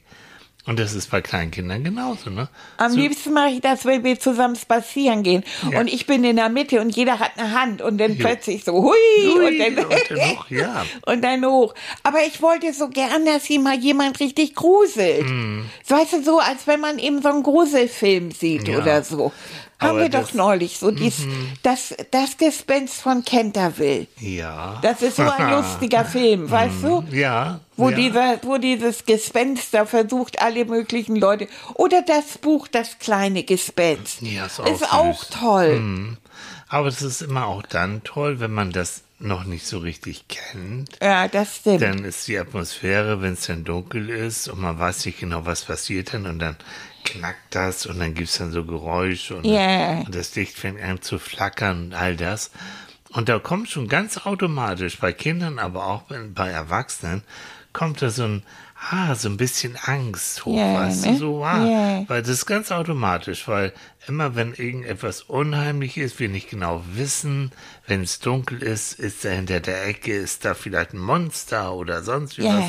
Und 0.67 0.77
das 0.79 0.93
ist 0.93 1.09
bei 1.09 1.21
kleinen 1.21 1.49
Kindern 1.49 1.83
genauso, 1.83 2.29
ne? 2.29 2.49
Am 2.75 2.91
so, 2.91 2.99
liebsten 2.99 3.31
mache 3.33 3.51
ich 3.51 3.61
das, 3.61 3.85
wenn 3.85 4.03
wir 4.03 4.19
zusammen 4.19 4.57
spazieren 4.57 5.23
gehen. 5.23 5.43
Ja. 5.71 5.79
Und 5.79 5.87
ich 5.87 6.05
bin 6.05 6.23
in 6.25 6.35
der 6.35 6.49
Mitte 6.49 6.81
und 6.81 6.95
jeder 6.95 7.19
hat 7.19 7.31
eine 7.37 7.59
Hand 7.59 7.81
und 7.81 7.97
dann 7.97 8.11
Jo. 8.15 8.25
plötzlich 8.25 8.65
so, 8.65 8.73
hui, 8.73 8.91
Hui, 9.23 9.47
und 9.47 9.57
dann, 9.59 9.85
und 9.85 9.93
dann 10.09 10.19
hoch, 10.37 10.45
ja. 10.49 10.85
und 11.05 11.23
dann 11.23 11.45
hoch. 11.45 11.73
Aber 12.03 12.19
ich 12.27 12.41
wollte 12.41 12.73
so 12.73 12.89
gern, 12.89 13.25
dass 13.25 13.45
hier 13.45 13.61
mal 13.61 13.77
jemand 13.79 14.19
richtig 14.19 14.55
gruselt. 14.55 15.25
Mhm. 15.27 15.65
So, 15.87 15.95
Weißt 15.95 16.13
du, 16.13 16.21
so 16.23 16.39
als 16.39 16.67
wenn 16.67 16.81
man 16.81 16.99
eben 16.99 17.21
so 17.21 17.29
einen 17.29 17.43
Gruselfilm 17.43 18.31
sieht 18.31 18.67
Ja. 18.67 18.77
oder 18.79 19.03
so. 19.03 19.31
Haben 19.79 19.99
wir 19.99 20.05
Mhm. 20.05 20.11
doch 20.11 20.33
neulich 20.33 20.79
so 20.79 20.89
dies, 20.89 21.27
das, 21.61 21.93
das 22.11 22.37
Gespenst 22.37 22.95
von 23.01 23.23
Canterville. 23.23 24.07
Ja. 24.19 24.79
Das 24.81 25.01
ist 25.03 25.17
so 25.17 25.23
ein 25.29 25.51
lustiger 25.55 26.03
Film, 26.03 26.49
weißt 26.49 26.81
du? 26.83 27.03
Ja. 27.11 27.59
Wo, 27.75 27.89
ja. 27.89 27.95
dieser, 27.95 28.39
wo 28.43 28.57
dieses 28.57 29.05
Gespenst 29.05 29.73
da 29.75 29.85
versucht, 29.85 30.41
alle 30.41 30.65
möglichen 30.65 31.15
Leute. 31.15 31.47
Oder 31.75 32.01
das 32.01 32.39
Buch 32.39 32.67
Das 32.67 32.97
kleine 32.97 33.43
Gespenst. 33.43 34.21
Ja, 34.23 34.47
ist 34.47 34.59
auch 34.59 34.65
ist 34.65 34.91
auch 34.91 35.23
toll. 35.25 36.17
Aber 36.69 36.87
es 36.87 37.01
ist 37.03 37.21
immer 37.21 37.45
auch 37.45 37.61
dann 37.61 38.03
toll, 38.03 38.39
wenn 38.39 38.51
man 38.51 38.71
das 38.71 39.03
noch 39.19 39.45
nicht 39.45 39.65
so 39.65 39.79
richtig 39.79 40.25
kennt. 40.27 40.97
Ja, 41.01 41.27
das 41.27 41.57
stimmt. 41.57 41.81
Dann 41.81 42.05
ist 42.05 42.27
die 42.27 42.37
Atmosphäre, 42.37 43.21
wenn 43.21 43.33
es 43.33 43.47
dann 43.47 43.63
dunkel 43.63 44.09
ist 44.09 44.47
und 44.47 44.59
man 44.61 44.77
weiß 44.77 45.05
nicht 45.05 45.19
genau, 45.19 45.45
was 45.45 45.65
passiert 45.65 46.13
dann 46.13 46.25
und 46.27 46.39
dann 46.39 46.55
knackt 47.03 47.55
das 47.55 47.85
und 47.85 47.99
dann 47.99 48.13
gibt 48.13 48.29
es 48.29 48.37
dann 48.37 48.51
so 48.51 48.63
Geräusche 48.65 49.37
und, 49.37 49.45
Ja. 49.45 49.99
und 50.01 50.13
das 50.13 50.35
Licht 50.35 50.57
fängt 50.57 50.81
an 50.81 51.01
zu 51.01 51.17
flackern 51.19 51.85
und 51.85 51.93
all 51.93 52.15
das. 52.15 52.51
Und 53.09 53.29
da 53.29 53.39
kommt 53.39 53.69
schon 53.69 53.87
ganz 53.87 54.17
automatisch 54.17 54.99
bei 54.99 55.13
Kindern, 55.13 55.57
aber 55.59 55.87
auch 55.87 56.03
bei 56.35 56.49
Erwachsenen, 56.49 57.23
kommt 57.77 58.01
da 58.01 58.09
so 58.09 58.23
ein, 58.23 58.43
ah, 58.91 59.13
so 59.13 59.29
ein 59.29 59.37
bisschen 59.37 59.77
Angst 59.85 60.45
hoch, 60.45 60.57
Ja, 60.57 60.73
weißt 60.81 61.05
ne? 61.05 61.11
du, 61.13 61.17
so, 61.17 61.43
ah, 61.43 61.65
Ja. 61.65 62.03
weil 62.09 62.21
das 62.21 62.31
ist 62.31 62.45
ganz 62.47 62.71
automatisch, 62.71 63.47
weil 63.47 63.71
immer 64.07 64.35
wenn 64.35 64.53
irgendetwas 64.55 65.21
unheimlich 65.21 65.97
ist, 65.97 66.19
wir 66.19 66.27
nicht 66.27 66.49
genau 66.49 66.83
wissen, 66.93 67.51
wenn 67.85 68.01
es 68.01 68.19
dunkel 68.19 68.63
ist, 68.63 68.93
ist 68.99 69.23
da 69.23 69.29
hinter 69.29 69.59
der 69.59 69.85
Ecke, 69.85 70.11
ist 70.15 70.43
da 70.43 70.55
vielleicht 70.55 70.93
ein 70.93 70.99
Monster 70.99 71.73
oder 71.73 72.01
sonst 72.03 72.37
wie 72.39 72.45
Ja. 72.45 72.57
was, 72.57 72.65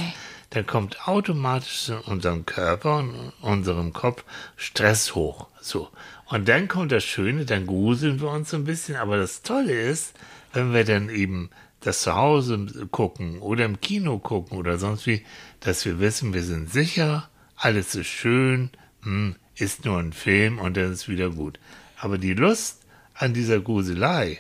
dann 0.50 0.66
kommt 0.66 1.08
automatisch 1.08 1.88
in 1.88 1.98
unserem 2.00 2.44
Körper 2.44 2.98
und 2.98 3.32
unserem 3.40 3.92
Kopf 3.94 4.24
Stress 4.56 5.14
hoch. 5.14 5.46
So. 5.60 5.88
Und 6.26 6.48
dann 6.48 6.68
kommt 6.68 6.92
das 6.92 7.04
Schöne, 7.04 7.46
dann 7.46 7.66
gruseln 7.66 8.20
wir 8.20 8.28
uns 8.30 8.50
so 8.50 8.56
ein 8.58 8.64
bisschen, 8.64 8.96
aber 8.96 9.16
das 9.16 9.40
Tolle 9.42 9.72
ist, 9.72 10.12
wenn 10.52 10.72
wir 10.74 10.84
dann 10.84 11.08
eben 11.10 11.48
das 11.80 12.00
zu 12.02 12.14
Hause 12.16 12.66
gucken 12.90 13.38
oder 13.40 13.64
im 13.64 13.80
Kino 13.80 14.18
gucken 14.18 14.58
oder 14.58 14.78
sonst 14.78 15.06
wie, 15.06 15.24
dass 15.60 15.84
wir 15.84 15.98
wissen, 16.00 16.34
wir 16.34 16.42
sind 16.42 16.70
sicher, 16.72 17.28
alles 17.56 17.94
ist 17.94 18.08
schön, 18.08 18.70
hm, 19.02 19.36
ist 19.56 19.84
nur 19.84 19.98
ein 19.98 20.12
Film 20.12 20.58
und 20.58 20.76
dann 20.76 20.92
ist 20.92 21.08
wieder 21.08 21.30
gut. 21.30 21.58
Aber 22.00 22.18
die 22.18 22.34
Lust 22.34 22.82
an 23.14 23.34
dieser 23.34 23.60
Gruselei, 23.60 24.38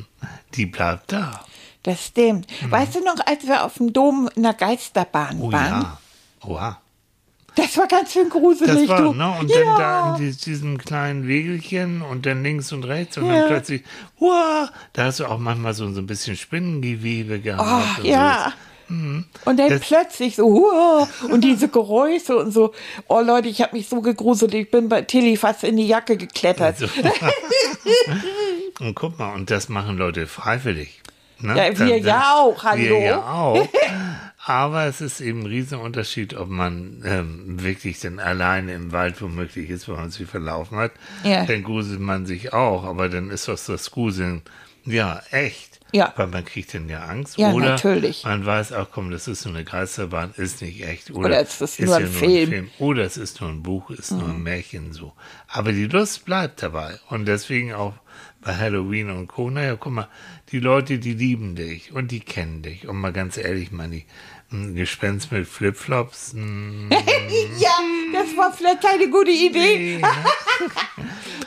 die 0.54 0.66
bleibt 0.66 1.12
da. 1.12 1.44
Das 1.82 2.04
stimmt. 2.06 2.48
Weißt 2.68 2.96
du 2.96 3.00
noch, 3.04 3.24
als 3.26 3.46
wir 3.46 3.64
auf 3.64 3.74
dem 3.74 3.92
Dom 3.92 4.28
in 4.34 4.42
der 4.42 4.54
Geisterbahn 4.54 5.36
Mhm. 5.38 5.42
Oh 5.44 5.52
waren? 5.52 5.82
ja. 5.82 5.98
Oha. 6.44 6.80
Das 7.56 7.76
war 7.78 7.88
ganz 7.88 8.12
schön 8.12 8.28
gruselig. 8.28 8.86
Das 8.86 8.88
war, 8.88 9.12
ne? 9.14 9.36
Und 9.40 9.50
ja. 9.50 9.56
dann 9.60 9.76
da 9.78 10.16
in 10.16 10.30
die- 10.30 10.36
diesem 10.36 10.78
kleinen 10.78 11.26
Wegelchen 11.26 12.02
und 12.02 12.24
dann 12.26 12.42
links 12.42 12.70
und 12.72 12.84
rechts 12.84 13.16
und 13.18 13.26
Ja. 13.26 13.40
dann 13.40 13.48
plötzlich, 13.48 13.82
wow, 14.18 14.68
da 14.92 15.04
hast 15.06 15.20
du 15.20 15.26
auch 15.26 15.38
manchmal 15.38 15.74
so, 15.74 15.90
so 15.92 16.00
ein 16.00 16.06
bisschen 16.06 16.36
Spinnengewebe 16.36 17.40
gehabt. 17.40 18.00
Oh, 18.02 18.06
ja. 18.06 18.52
Mhm. 18.88 19.24
Und 19.44 19.58
dann 19.58 19.70
Das- 19.70 19.80
plötzlich 19.80 20.36
so, 20.36 20.44
huah, 20.46 21.08
und 21.30 21.40
diese 21.42 21.68
Geräusche 21.68 22.36
und 22.36 22.52
so. 22.52 22.72
Oh 23.08 23.20
Leute, 23.20 23.48
ich 23.48 23.60
habe 23.60 23.74
mich 23.76 23.88
so 23.88 24.00
gegruselt, 24.00 24.54
ich 24.54 24.70
bin 24.70 24.88
bei 24.88 25.02
Tilly 25.02 25.36
fast 25.36 25.64
in 25.64 25.76
die 25.76 25.88
Jacke 25.88 26.16
geklettert. 26.16 26.78
So. 26.78 26.86
und 28.80 28.94
guck 28.94 29.18
mal, 29.18 29.34
und 29.34 29.50
das 29.50 29.68
machen 29.68 29.96
Leute 29.96 30.26
freiwillig. 30.26 31.00
Ne? 31.40 31.56
Ja, 31.56 31.78
wir 31.78 31.98
ja 31.98 32.34
auch, 32.34 32.64
hallo. 32.64 32.82
Wir 32.82 33.00
ja 33.00 33.22
auch. 33.32 33.68
Aber 34.44 34.84
es 34.84 35.00
ist 35.00 35.20
eben 35.20 35.40
ein 35.40 35.46
Riesenunterschied, 35.46 36.34
ob 36.34 36.48
man 36.48 37.02
ähm, 37.04 37.62
wirklich 37.62 37.98
dann 37.98 38.20
alleine 38.20 38.74
im 38.74 38.92
Wald 38.92 39.20
womöglich 39.20 39.70
ist, 39.70 39.88
wenn 39.88 39.96
man 39.96 40.10
sich 40.10 40.28
verlaufen 40.28 40.78
hat. 40.78 40.92
Ja. 41.24 41.44
Dann 41.44 41.64
gruselt 41.64 41.98
man 41.98 42.26
sich 42.26 42.52
auch, 42.52 42.84
aber 42.84 43.08
dann 43.08 43.30
ist 43.30 43.48
doch 43.48 43.58
das 43.58 43.90
Gruseln, 43.90 44.42
ja, 44.86 45.22
echt. 45.30 45.80
Ja. 45.92 46.12
Weil 46.16 46.26
man 46.26 46.44
kriegt 46.44 46.74
dann 46.74 46.88
ja 46.88 47.04
Angst. 47.04 47.38
Ja, 47.38 47.52
oder 47.52 47.70
natürlich. 47.70 48.24
man 48.24 48.44
weiß 48.44 48.72
auch, 48.72 48.88
komm, 48.90 49.10
das 49.10 49.28
ist 49.28 49.42
so 49.42 49.48
eine 49.50 49.64
Geisterbahn, 49.64 50.34
ist 50.36 50.60
nicht 50.60 50.84
echt. 50.86 51.10
Oder, 51.10 51.26
Oder 51.28 51.40
es 51.40 51.60
ist 51.60 51.80
nur 51.80 51.96
ein 51.96 52.06
Film. 52.08 52.70
Oder 52.78 53.04
es 53.04 53.16
ist 53.16 53.40
nur 53.40 53.50
ein 53.50 53.62
Buch, 53.62 53.90
ist 53.90 54.10
nur 54.10 54.24
Mhm. 54.24 54.34
ein 54.36 54.42
Märchen 54.42 54.92
so. 54.92 55.12
Aber 55.48 55.72
die 55.72 55.86
Lust 55.86 56.24
bleibt 56.24 56.62
dabei. 56.62 56.98
Und 57.08 57.26
deswegen 57.26 57.72
auch 57.72 57.94
bei 58.42 58.54
Halloween 58.56 59.10
und 59.10 59.28
Co. 59.28 59.48
Naja, 59.48 59.76
guck 59.76 59.92
mal, 59.92 60.08
die 60.50 60.60
Leute, 60.60 60.98
die 60.98 61.14
lieben 61.14 61.54
dich 61.54 61.92
und 61.92 62.10
die 62.10 62.20
kennen 62.20 62.62
dich. 62.62 62.86
Und 62.88 62.96
mal 62.96 63.12
ganz 63.12 63.36
ehrlich, 63.36 63.70
man, 63.70 63.90
die 63.92 64.04
ein 64.52 64.74
Gespenst 64.74 65.32
mit 65.32 65.46
Flipflops, 65.46 66.34
mm, 66.34 66.90
Ja, 67.58 67.78
das 68.26 68.36
war 68.36 68.52
vielleicht 68.52 68.82
keine 68.82 69.08
gute 69.08 69.30
Idee. 69.30 70.00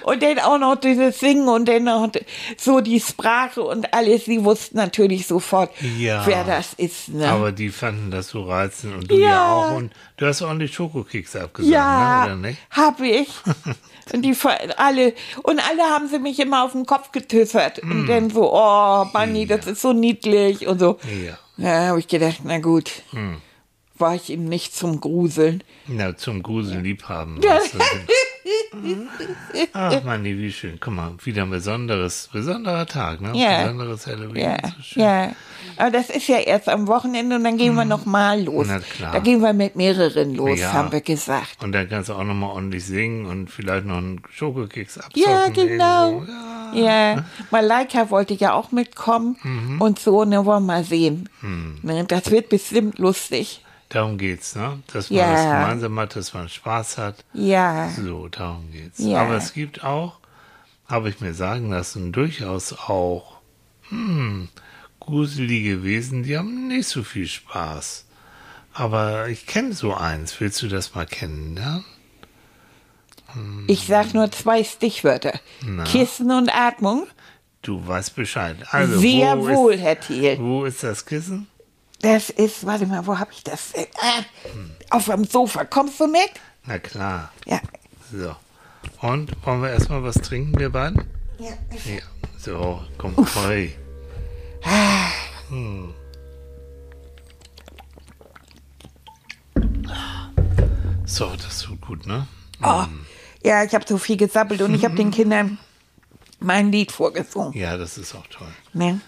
Und 0.04 0.24
dann 0.24 0.40
auch 0.40 0.58
noch 0.58 0.76
dieses 0.76 1.20
Singen 1.20 1.48
und 1.50 1.68
dann 1.68 1.84
noch 1.84 2.10
so 2.58 2.80
die 2.80 3.00
Sprache 3.00 3.62
und 3.62 3.94
alles. 3.94 4.26
Sie 4.26 4.44
wussten 4.44 4.78
natürlich 4.78 5.28
sofort, 5.28 5.72
Ja. 6.00 6.26
wer 6.26 6.44
das 6.44 6.74
ist. 6.74 7.10
Ne? 7.10 7.28
aber 7.30 7.52
die 7.52 7.70
fanden 7.70 8.10
das 8.10 8.30
so 8.30 8.44
reizend 8.44 8.96
und 8.96 9.12
du 9.12 9.16
Ja. 9.16 9.28
ja, 9.30 9.54
auch. 9.54 9.76
Und 9.76 9.92
du 10.18 10.26
hast 10.26 10.42
ordentlich 10.42 10.74
Schokokekse 10.74 11.42
abgesagt, 11.44 11.72
ja, 11.74 12.20
ne, 12.22 12.26
oder 12.26 12.36
nicht? 12.38 12.60
hab 12.72 13.00
ich. 13.02 13.28
Und 14.12 14.24
die 14.24 14.36
alle 14.78 15.14
und 15.44 15.60
alle 15.70 15.84
haben 15.84 16.08
sie 16.08 16.18
mich 16.18 16.40
immer 16.40 16.64
auf 16.64 16.72
den 16.72 16.88
Kopf 16.88 17.12
getüffert 17.12 17.78
und 17.78 18.08
dann 18.08 18.32
so, 18.32 18.52
oh, 18.52 19.06
Bunny, 19.14 19.46
das 19.46 19.68
ist 19.68 19.84
so 19.84 19.94
niedlich 19.94 20.66
und 20.66 20.80
so. 20.80 20.98
Ja. 21.24 21.38
Ja, 21.64 21.88
habe 21.90 22.00
ich 22.00 22.08
gedacht, 22.08 22.38
na 22.44 22.58
gut, 22.58 22.90
war 24.00 24.16
ich 24.16 24.30
ihm 24.30 24.46
nicht 24.46 24.76
zum 24.76 25.00
Gruseln. 25.02 25.64
Na, 25.88 26.16
zum 26.16 26.42
Gruseln 26.44 26.84
liebhaben. 26.84 27.40
Ach, 29.74 30.04
Manni, 30.04 30.38
wie 30.38 30.52
schön. 30.52 30.78
Guck 30.80 30.94
mal, 30.94 31.12
wieder 31.24 31.44
ein 31.44 31.50
besonderes, 31.50 32.30
besonderer 32.32 32.86
Tag, 32.86 33.22
ne? 33.22 33.32
Ja. 33.36 33.64
Besonderes 33.64 34.08
Halloween. 34.08 34.36
Ja, 34.44 34.58
so 34.64 34.82
schön. 34.82 35.04
ja. 35.04 35.32
Aber 35.78 35.92
das 35.92 36.10
ist 36.10 36.28
ja 36.28 36.38
erst 36.38 36.68
am 36.68 36.88
Wochenende 36.88 37.36
und 37.36 37.44
dann 37.44 37.58
gehen 37.58 37.76
wir 37.76 37.86
noch 37.86 38.06
mal 38.06 38.42
los. 38.44 38.68
Na 38.70 38.80
klar. 38.80 39.14
Da 39.14 39.20
gehen 39.20 39.42
wir 39.42 39.54
mit 39.54 39.76
mehreren 39.76 40.36
los, 40.36 40.60
Ja. 40.60 40.74
haben 40.74 40.92
wir 40.92 41.02
gesagt. 41.02 41.64
Und 41.64 41.72
dann 41.72 41.88
kannst 41.88 42.10
du 42.10 42.14
auch 42.14 42.24
nochmal 42.24 42.50
ordentlich 42.52 42.86
singen 42.86 43.26
und 43.26 43.50
vielleicht 43.50 43.86
noch 43.86 43.98
einen 43.98 44.22
Schokokeks 44.32 44.98
abzocken. 44.98 45.22
Ja, 45.32 45.48
genau. 45.50 46.24
Ja. 46.24 46.46
Ja, 47.16 47.26
Malaika 47.50 48.10
wollte 48.12 48.34
ja 48.36 48.54
auch 48.54 48.72
mitkommen 48.72 49.38
Mhm. 49.42 49.82
und 49.82 49.98
so, 50.00 50.24
ne, 50.24 50.46
wollen 50.46 50.64
wir 50.66 50.74
mal 50.74 50.84
sehen. 50.84 51.28
Ne, 51.82 52.04
das 52.06 52.30
wird 52.30 52.50
bestimmt 52.50 53.00
lustig. 53.00 53.62
Darum 53.90 54.18
geht's, 54.20 54.56
ne? 54.56 54.82
Dass 54.94 55.10
man 55.10 55.18
Ja. 55.20 55.34
das 55.34 55.44
gemeinsam 55.44 56.00
hat, 56.00 56.16
dass 56.16 56.34
man 56.34 56.48
Spaß 56.48 56.98
hat. 57.00 57.26
Ja, 57.34 57.90
So, 57.90 58.28
darum 58.28 58.72
geht's. 58.72 59.00
Ja. 59.00 59.22
Aber 59.24 59.36
es 59.36 59.54
gibt 59.54 59.84
auch, 59.84 60.20
habe 60.88 61.10
ich 61.10 61.20
mir 61.22 61.34
sagen 61.34 61.70
lassen, 61.72 62.12
durchaus 62.12 62.74
auch 62.74 63.38
hm, 63.90 64.48
gruselige 65.00 65.84
Wesen, 65.84 66.22
die 66.24 66.38
haben 66.38 66.68
nicht 66.68 66.88
so 66.88 67.02
viel 67.04 67.26
Spaß. 67.28 68.06
Aber 68.74 69.28
ich 69.30 69.48
kenne 69.48 69.74
so 69.74 69.96
eins. 69.96 70.40
Willst 70.40 70.62
du 70.62 70.68
das 70.68 70.94
mal 70.94 71.08
kennen, 71.08 71.58
ja? 71.58 71.82
ich 73.68 73.86
sag 73.86 74.14
nur 74.14 74.32
zwei 74.32 74.64
Stichwörter. 74.64 75.40
Na. 75.64 75.84
Kissen 75.84 76.32
und 76.32 76.50
Atmung. 76.54 77.06
Du 77.62 77.86
weißt 77.88 78.16
Bescheid. 78.16 78.56
Also, 78.72 79.00
Sehr 79.00 79.38
wo 79.38 79.48
wohl, 79.48 79.74
Ist, 79.74 79.82
Herr 79.82 80.00
Thiel. 80.00 80.38
wo 80.40 80.66
ist 80.66 80.82
das 80.84 81.06
Kissen? 81.06 81.48
Das 82.02 82.30
ist, 82.30 82.66
warte 82.66 82.86
mal, 82.86 83.06
wo 83.06 83.18
habe 83.18 83.32
ich 83.34 83.44
das? 83.44 83.74
denn? 83.74 83.88
Ah, 84.02 84.24
auf 84.96 85.06
dem 85.06 85.26
Sofa. 85.26 85.66
Kommst 85.66 86.00
du 86.00 86.08
mit? 86.08 86.32
Na 86.66 86.80
klar. 86.80 87.32
Ja. 87.46 87.60
So. 88.12 88.36
Und 89.02 89.32
wollen 89.46 89.62
wir 89.62 89.70
erstmal 89.72 90.04
was 90.04 90.16
trinken, 90.16 90.58
wir 90.58 90.70
beiden? 90.70 91.06
ja. 91.40 91.52
Ja. 91.86 92.02
So, 92.38 92.82
komm, 92.98 93.16
hey. 93.48 93.76
Hm. 95.50 95.94
So, 101.06 101.36
das 101.36 101.60
tut 101.60 101.82
gut, 101.82 102.06
ne? 102.08 102.28
Oh, 102.64 102.86
ja, 103.44 103.64
ich 103.64 103.74
habe 103.74 103.84
so 103.88 103.98
viel 103.98 104.16
gesappelt 104.16 104.62
und 104.62 104.74
ich 104.74 104.86
habe 104.86 104.96
den 104.96 105.12
Kindern 105.20 105.58
mein 106.40 106.72
Lied 106.72 106.94
vorgesungen. 106.94 107.52
Ja, 107.54 107.76
das 107.76 107.98
ist 107.98 108.16
auch 108.16 108.28
toll. 108.28 108.48
Ne? 108.72 109.02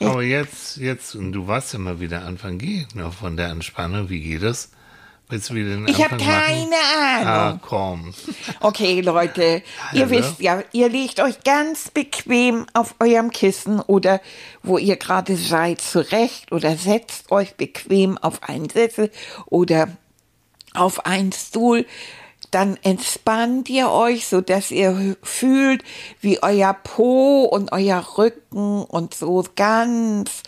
Aber 0.00 0.22
jetzt, 0.22 0.76
jetzt, 0.76 1.14
und 1.14 1.32
du 1.32 1.46
warst 1.46 1.72
ja 1.72 1.78
mal 1.78 2.00
wieder 2.00 2.24
Anfang 2.24 2.58
G, 2.58 2.86
ne, 2.94 3.10
von 3.12 3.36
der 3.36 3.48
Entspannung. 3.48 4.08
Wie 4.08 4.20
geht 4.20 4.42
es? 4.42 4.70
Willst 5.30 5.50
du 5.50 5.54
wieder 5.54 5.70
den 5.70 5.86
Ich 5.88 6.02
habe 6.02 6.14
Anfang 6.14 6.26
machen? 6.26 6.42
keine 6.46 6.76
Ah, 7.26 7.48
Ahnung. 7.48 7.60
komm. 7.62 8.14
Okay, 8.60 9.00
Leute, 9.02 9.62
ihr 9.92 10.08
Hallo? 10.08 10.10
wisst 10.10 10.40
ja, 10.40 10.62
ihr 10.72 10.88
legt 10.88 11.20
euch 11.20 11.42
ganz 11.44 11.90
bequem 11.90 12.64
auf 12.72 12.94
eurem 13.00 13.30
Kissen 13.30 13.80
oder 13.80 14.20
wo 14.62 14.78
ihr 14.78 14.96
gerade 14.96 15.36
seid 15.36 15.80
zurecht 15.82 16.50
oder 16.52 16.76
setzt 16.76 17.30
euch 17.30 17.56
bequem 17.56 18.16
auf 18.16 18.42
einen 18.42 18.70
Sessel 18.70 19.10
oder 19.46 19.88
auf 20.74 21.04
einen 21.04 21.32
Stuhl. 21.32 21.84
Dann 22.50 22.78
entspannt 22.82 23.68
ihr 23.68 23.90
euch, 23.90 24.26
so 24.26 24.40
dass 24.40 24.70
ihr 24.70 25.16
fühlt, 25.22 25.82
wie 26.20 26.42
euer 26.42 26.72
Po 26.72 27.44
und 27.44 27.72
euer 27.72 28.04
Rücken 28.16 28.82
und 28.84 29.14
so 29.14 29.44
ganz, 29.56 30.42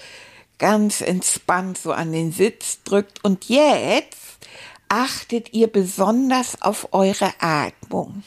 ganz 0.59 1.01
entspannt 1.01 1.79
so 1.79 1.93
an 1.93 2.13
den 2.13 2.33
Sitz 2.33 2.83
drückt. 2.85 3.23
Und 3.25 3.49
jetzt 3.49 4.39
achtet 4.89 5.53
ihr 5.53 5.69
besonders 5.69 6.61
auf 6.63 6.89
eure 6.93 7.33
Atmung. 7.39 8.23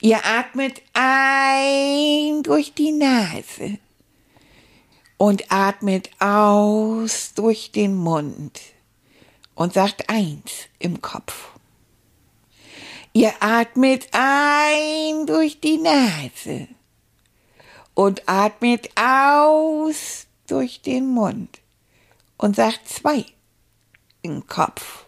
Ihr 0.00 0.24
atmet 0.24 0.82
ein 0.92 2.42
durch 2.42 2.74
die 2.74 2.92
Nase 2.92 3.78
und 5.16 5.50
atmet 5.50 6.10
aus 6.18 7.32
durch 7.34 7.72
den 7.72 7.96
Mund 7.96 8.60
und 9.54 9.72
sagt 9.72 10.10
eins 10.10 10.68
im 10.78 11.00
Kopf. 11.00 11.53
Ihr 13.16 13.32
atmet 13.40 14.08
ein 14.12 15.26
durch 15.26 15.60
die 15.60 15.78
Nase 15.78 16.66
und 17.94 18.28
atmet 18.28 18.90
aus 19.00 20.26
durch 20.48 20.82
den 20.82 21.06
Mund 21.06 21.60
und 22.36 22.56
sagt 22.56 22.88
zwei 22.88 23.24
im 24.22 24.46
Kopf. 24.48 25.06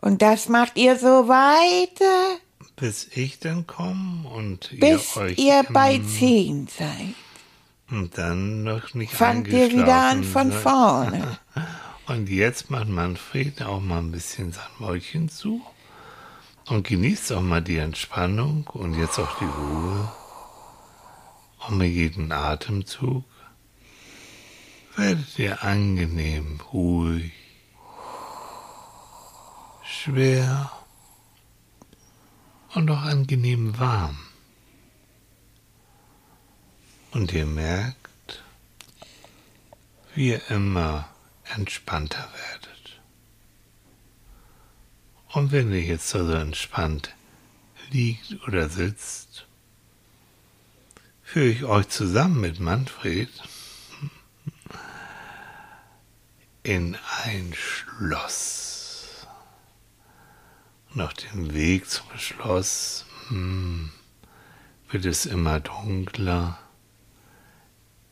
Und 0.00 0.22
das 0.22 0.48
macht 0.48 0.76
ihr 0.76 0.96
so 0.98 1.26
weiter, 1.26 2.38
Bis 2.76 3.08
ich 3.16 3.40
dann 3.40 3.66
komme 3.66 4.28
und 4.28 4.70
bis 4.78 5.16
ihr 5.16 5.22
euch 5.22 5.38
ihr 5.38 5.62
bei 5.72 5.98
zehn 6.18 6.68
seid. 6.68 7.14
und 7.90 8.16
dann 8.16 8.62
noch 8.62 8.94
nicht 8.94 9.12
Fangt 9.12 9.48
ihr 9.48 9.72
wieder 9.72 9.96
an 10.02 10.22
von 10.22 10.52
seid. 10.52 10.60
vorne. 10.62 11.38
Und 12.08 12.28
jetzt 12.28 12.70
macht 12.70 12.86
Manfred 12.86 13.62
auch 13.62 13.80
mal 13.80 13.98
ein 13.98 14.12
bisschen 14.12 14.52
sein 14.52 14.62
Mäulchen 14.78 15.28
zu 15.28 15.60
und 16.66 16.86
genießt 16.86 17.32
auch 17.32 17.42
mal 17.42 17.62
die 17.62 17.78
Entspannung 17.78 18.66
und 18.68 18.94
jetzt 18.94 19.18
auch 19.18 19.38
die 19.38 19.44
Ruhe. 19.44 20.12
Und 21.68 21.78
mit 21.78 21.92
jedem 21.92 22.30
Atemzug 22.30 23.24
werdet 24.96 25.38
ihr 25.38 25.62
angenehm 25.62 26.60
ruhig, 26.72 27.32
schwer 29.84 30.70
und 32.74 32.90
auch 32.90 33.02
angenehm 33.02 33.78
warm. 33.78 34.18
Und 37.12 37.32
ihr 37.32 37.46
merkt, 37.46 38.42
wie 40.14 40.30
ihr 40.30 40.50
immer 40.50 41.08
entspannter 41.54 42.28
werdet. 42.50 42.75
Und 45.36 45.52
wenn 45.52 45.70
ihr 45.70 45.82
jetzt 45.82 46.08
so 46.08 46.32
entspannt 46.32 47.14
liegt 47.90 48.38
oder 48.48 48.70
sitzt, 48.70 49.46
führe 51.22 51.48
ich 51.48 51.64
euch 51.64 51.88
zusammen 51.90 52.40
mit 52.40 52.58
Manfred 52.58 53.28
in 56.62 56.96
ein 57.24 57.52
Schloss. 57.52 59.26
Und 60.94 61.02
auf 61.02 61.12
dem 61.12 61.52
Weg 61.52 61.86
zum 61.90 62.06
Schloss 62.16 63.04
hm, 63.28 63.90
wird 64.88 65.04
es 65.04 65.26
immer 65.26 65.60
dunkler. 65.60 66.58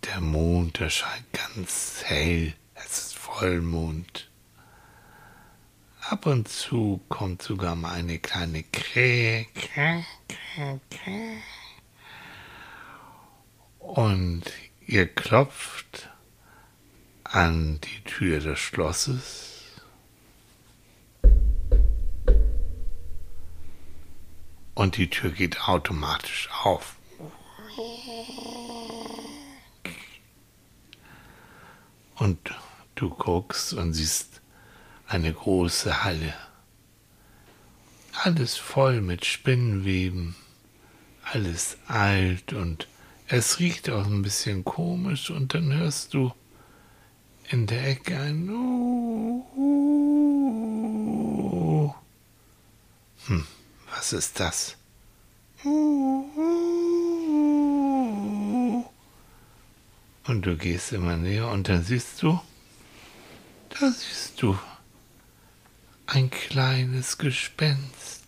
Der 0.05 0.21
Mond 0.21 0.79
erscheint 0.79 1.33
ganz 1.33 2.03
hell. 2.05 2.53
Es 2.75 2.99
ist 2.99 3.15
Vollmond. 3.15 4.29
Ab 6.11 6.27
und 6.27 6.49
zu 6.49 7.01
kommt 7.09 7.41
sogar 7.41 7.77
mal 7.77 7.93
eine 7.93 8.19
kleine 8.19 8.63
Krähe. 8.63 9.47
Krä, 9.55 10.05
krä, 10.29 10.81
krä. 10.91 11.39
Und 13.79 14.45
ihr 14.87 15.07
klopft 15.07 16.11
an 17.25 17.81
die 17.81 18.05
Tür 18.05 18.41
des 18.41 18.59
Schlosses. 18.59 19.81
Und 24.75 24.99
die 24.99 25.09
Tür 25.09 25.31
geht 25.31 25.69
automatisch 25.69 26.51
auf. 26.65 26.97
Und 32.17 32.39
du 32.95 33.09
guckst 33.09 33.73
und 33.73 33.95
siehst 33.95 34.43
eine 35.15 35.33
große 35.33 36.03
Halle. 36.03 36.35
Alles 38.25 38.57
voll 38.57 39.01
mit 39.01 39.25
Spinnenweben, 39.25 40.35
alles 41.33 41.79
alt 41.87 42.53
und 42.53 42.89
es 43.29 43.61
riecht 43.61 43.89
auch 43.91 44.07
ein 44.07 44.23
bisschen 44.23 44.65
komisch 44.65 45.31
und 45.31 45.55
dann 45.55 45.73
hörst 45.73 46.15
du 46.15 46.33
in 47.49 47.67
der 47.67 47.89
Ecke 47.89 48.19
ein. 48.19 48.49
Hm, 53.27 53.47
was 53.95 54.13
ist 54.13 54.41
das? 54.41 54.77
Und 60.27 60.43
du 60.43 60.57
gehst 60.57 60.93
immer 60.93 61.17
näher 61.17 61.49
und 61.51 61.69
dann 61.69 61.85
siehst 61.85 62.21
du, 62.23 62.41
da 63.71 63.91
siehst 63.91 64.43
du 64.43 64.59
ein 66.07 66.31
kleines 66.31 67.19
Gespenst. 67.19 68.25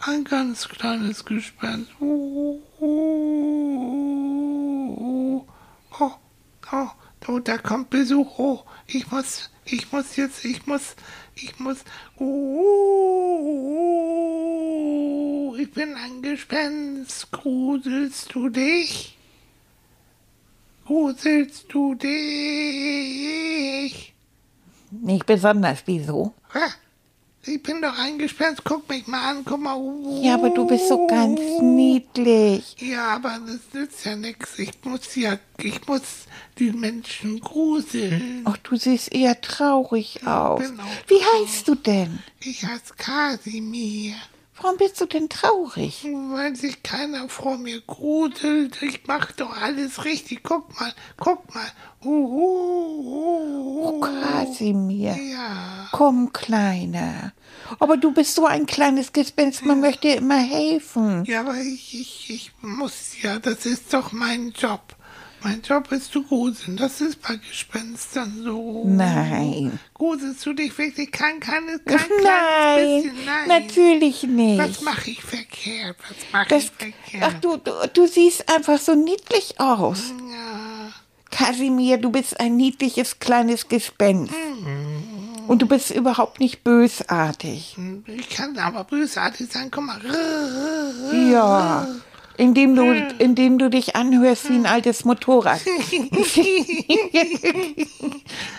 Ein 0.00 0.24
ganz 0.24 0.68
kleines 0.68 1.24
Gespenst. 1.24 1.90
Uh, 2.00 2.60
uh, 2.80 3.34
oh, 5.98 6.14
oh, 6.72 6.88
oh, 7.26 7.38
da 7.40 7.58
kommt 7.58 7.90
Besuch. 7.90 8.38
Oh, 8.38 8.62
ich 8.86 9.10
muss, 9.10 9.50
ich 9.64 9.90
muss 9.90 10.14
jetzt, 10.16 10.44
ich 10.44 10.66
muss, 10.66 10.94
ich 11.34 11.58
muss. 11.58 11.78
Uh, 12.18 13.08
ich 15.58 15.72
bin 15.72 15.94
ein 15.94 16.22
Gespenst. 16.22 17.32
Gruselst 17.32 18.34
du 18.34 18.48
dich? 18.50 19.16
Gruselst 20.84 21.66
du 21.72 21.94
dich? 21.96 23.28
Nicht 24.90 25.26
besonders, 25.26 25.82
wieso? 25.86 26.34
Ich 27.46 27.62
bin 27.62 27.80
doch 27.80 27.96
ein 27.98 28.18
Gespenst. 28.18 28.62
Guck 28.64 28.88
mich 28.88 29.06
mal 29.06 29.30
an. 29.30 29.44
Guck 29.44 29.60
mal. 29.60 29.76
Uh, 29.76 30.22
Ja, 30.22 30.34
aber 30.34 30.50
du 30.50 30.66
bist 30.66 30.88
so 30.88 31.06
ganz 31.06 31.40
niedlich. 31.62 32.76
Ja, 32.78 33.14
aber 33.16 33.38
das 33.46 33.60
nützt 33.72 34.04
ja 34.04 34.16
nichts. 34.16 34.58
Ich 34.58 34.72
muss 34.84 35.14
ja, 35.14 35.38
ich 35.58 35.86
muss 35.86 36.02
die 36.58 36.72
Menschen 36.72 37.40
gruseln. 37.40 38.42
Ach, 38.44 38.56
du 38.58 38.76
siehst 38.76 39.12
eher 39.12 39.40
traurig 39.40 40.26
aus. 40.26 40.62
Wie 41.06 41.22
heißt 41.42 41.68
du 41.68 41.74
denn? 41.74 42.18
Ich 42.40 42.64
heiße 42.64 42.94
Kasimir. 42.96 44.14
Warum 44.60 44.76
bist 44.76 45.00
du 45.00 45.06
denn 45.06 45.28
traurig? 45.28 46.04
Weil 46.04 46.56
sich 46.56 46.82
keiner 46.82 47.28
vor 47.28 47.58
mir 47.58 47.80
gruselt. 47.82 48.82
Ich 48.82 49.02
mach 49.06 49.30
doch 49.32 49.56
alles 49.60 50.04
richtig. 50.04 50.42
Guck 50.42 50.78
mal, 50.80 50.92
guck 51.16 51.54
mal. 51.54 51.66
Uh, 52.04 52.08
uh, 52.10 53.00
uh, 53.00 53.88
Oh, 53.88 54.00
Kasimir. 54.00 55.16
Ja. 55.16 55.88
Komm, 55.92 56.32
Kleiner. 56.32 57.32
Aber 57.80 57.96
du 57.96 58.12
bist 58.12 58.34
so 58.34 58.46
ein 58.46 58.66
kleines 58.66 59.12
Gespenst, 59.12 59.64
man 59.64 59.80
möchte 59.80 60.08
dir 60.08 60.16
immer 60.16 60.38
helfen. 60.38 61.24
Ja, 61.26 61.40
aber 61.40 61.56
ich, 61.56 61.98
ich, 62.00 62.30
ich 62.30 62.52
muss 62.62 63.20
ja, 63.22 63.38
das 63.38 63.66
ist 63.66 63.92
doch 63.92 64.12
mein 64.12 64.52
Job. 64.52 64.96
Mein 65.42 65.62
Job 65.62 65.92
ist 65.92 66.12
zu 66.12 66.22
gruseln. 66.24 66.76
Das 66.76 67.00
ist 67.00 67.22
bei 67.22 67.36
Gespenstern 67.36 68.42
so. 68.42 68.84
Nein. 68.86 69.78
Gruselst 69.94 70.44
du 70.44 70.52
dich 70.52 70.76
wirklich 70.76 71.12
kein, 71.12 71.38
kein 71.38 71.64
kleines 71.64 71.80
Nein, 71.86 73.02
bisschen? 73.02 73.24
Nein. 73.24 73.48
natürlich 73.48 74.22
nicht. 74.24 74.58
Was 74.58 74.80
mache 74.82 75.10
ich 75.10 75.22
verkehrt? 75.22 75.96
Was 76.08 76.32
mache 76.32 76.56
ich 76.56 76.70
verkehrt? 76.70 77.22
ach, 77.22 77.34
du, 77.40 77.56
du, 77.56 77.70
du 77.92 78.06
siehst 78.06 78.52
einfach 78.52 78.78
so 78.78 78.94
niedlich 78.94 79.60
aus. 79.60 80.12
Ja. 80.30 80.92
Kasimir, 81.30 81.98
du 81.98 82.10
bist 82.10 82.40
ein 82.40 82.56
niedliches 82.56 83.20
kleines 83.20 83.68
Gespenst. 83.68 84.32
Und 85.46 85.62
du 85.62 85.66
bist 85.66 85.90
überhaupt 85.90 86.40
nicht 86.40 86.64
bösartig. 86.64 87.76
Ich 88.06 88.28
kann 88.30 88.58
aber 88.58 88.84
bösartig 88.84 89.50
sein. 89.50 89.70
Guck 89.70 89.84
mal. 89.84 90.00
Ja. 91.30 91.86
Indem 92.38 92.74
du, 92.76 92.92
indem 93.18 93.58
du 93.58 93.68
dich 93.68 93.96
anhörst 93.96 94.48
wie 94.48 94.54
ein 94.54 94.66
altes 94.66 95.04
Motorrad. 95.04 95.60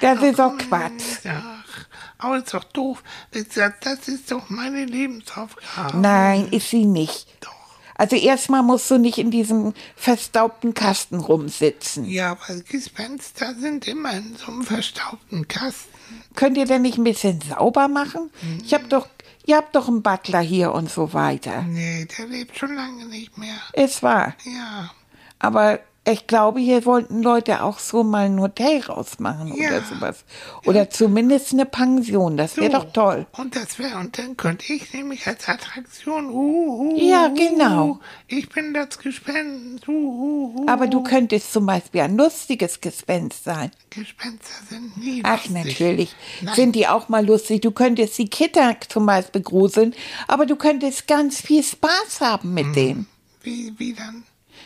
Das 0.01 0.21
ist 0.21 0.39
doch 0.39 0.57
Quatsch. 0.57 1.25
Ach, 1.27 1.85
aber 2.17 2.37
ist 2.37 2.53
doch 2.53 2.63
doof. 2.63 3.03
Das 3.31 4.07
ist 4.07 4.31
doch 4.31 4.49
meine 4.49 4.85
Lebensaufgabe. 4.85 5.97
Nein, 5.97 6.47
ist 6.51 6.69
sie 6.69 6.85
nicht. 6.85 7.27
Doch. 7.41 7.51
Also 7.95 8.15
erstmal 8.15 8.63
musst 8.63 8.89
du 8.89 8.97
nicht 8.97 9.17
in 9.17 9.29
diesem 9.29 9.73
verstaubten 9.97 10.73
Kasten 10.73 11.19
rumsitzen. 11.19 12.05
Ja, 12.05 12.31
aber 12.31 12.61
Gespenster 12.61 13.55
sind 13.55 13.89
immer 13.89 14.13
in 14.13 14.37
so 14.37 14.53
einem 14.53 14.63
verstaubten 14.63 15.49
Kasten. 15.49 15.89
Könnt 16.33 16.57
ihr 16.57 16.65
denn 16.65 16.83
nicht 16.83 16.97
ein 16.97 17.03
bisschen 17.03 17.41
sauber 17.41 17.89
machen? 17.89 18.29
Ich 18.63 18.73
hab 18.73 18.87
doch, 18.89 19.07
ihr 19.49 19.57
habt 19.57 19.75
doch 19.75 19.87
einen 19.87 20.03
Butler 20.03 20.41
hier 20.41 20.71
und 20.73 20.91
so 20.91 21.13
weiter. 21.13 21.63
Nee, 21.63 22.05
der 22.05 22.27
lebt 22.27 22.55
schon 22.57 22.75
lange 22.75 23.05
nicht 23.05 23.37
mehr. 23.37 23.55
Es 23.73 24.03
war. 24.03 24.35
Ja. 24.45 24.91
Aber 25.39 25.79
Ich 26.11 26.27
glaube, 26.27 26.59
hier 26.59 26.85
wollten 26.85 27.21
Leute 27.21 27.63
auch 27.63 27.77
so 27.79 28.03
mal 28.03 28.25
ein 28.25 28.39
Hotel 28.39 28.81
rausmachen 28.81 29.53
Ja. 29.55 29.69
oder 29.69 29.81
sowas. 29.83 30.23
Oder 30.65 30.89
zumindest 30.89 31.53
eine 31.53 31.65
Pension. 31.65 32.35
Das 32.37 32.57
wäre 32.57 32.71
So. 32.71 32.77
doch 32.79 32.91
toll. 32.93 33.27
Und 33.37 33.55
das 33.55 33.77
wäre, 33.79 33.97
und 33.99 34.17
dann 34.17 34.35
könnte 34.35 34.73
ich 34.73 34.93
nämlich 34.93 35.27
als 35.27 35.47
Attraktion, 35.47 36.29
uh, 36.29 36.93
uh, 36.93 36.97
Ja, 36.97 37.27
uh, 37.27 37.33
genau. 37.33 37.99
Ich 38.27 38.49
bin 38.49 38.73
das 38.73 38.97
Gespenst, 38.97 39.87
uh, 39.87 39.91
uh, 39.91 40.55
uh, 40.61 40.65
Aber 40.67 40.87
du 40.87 41.03
könntest 41.03 41.53
zum 41.53 41.65
Beispiel 41.65 42.01
ein 42.01 42.17
lustiges 42.17 42.81
Gespenst 42.81 43.43
sein. 43.43 43.71
Gespenster 43.89 44.53
sind 44.69 44.97
nie 44.97 45.21
Ach, 45.23 45.45
lustig. 45.45 45.65
natürlich. 45.65 46.15
Nein. 46.41 46.55
Sind 46.55 46.75
die 46.75 46.87
auch 46.87 47.09
mal 47.09 47.25
lustig. 47.25 47.61
Du 47.61 47.71
könntest 47.71 48.17
die 48.17 48.29
Kinder 48.29 48.75
zum 48.87 49.05
Beispiel 49.05 49.41
gruseln, 49.41 49.93
aber 50.27 50.45
du 50.45 50.55
könntest 50.55 51.07
ganz 51.07 51.41
viel 51.41 51.63
Spaß 51.63 52.21
haben 52.21 52.53
mit 52.53 52.75
denen. 52.75 53.07
Wie, 53.43 53.73
wie 53.77 53.93
dann? 53.93 54.23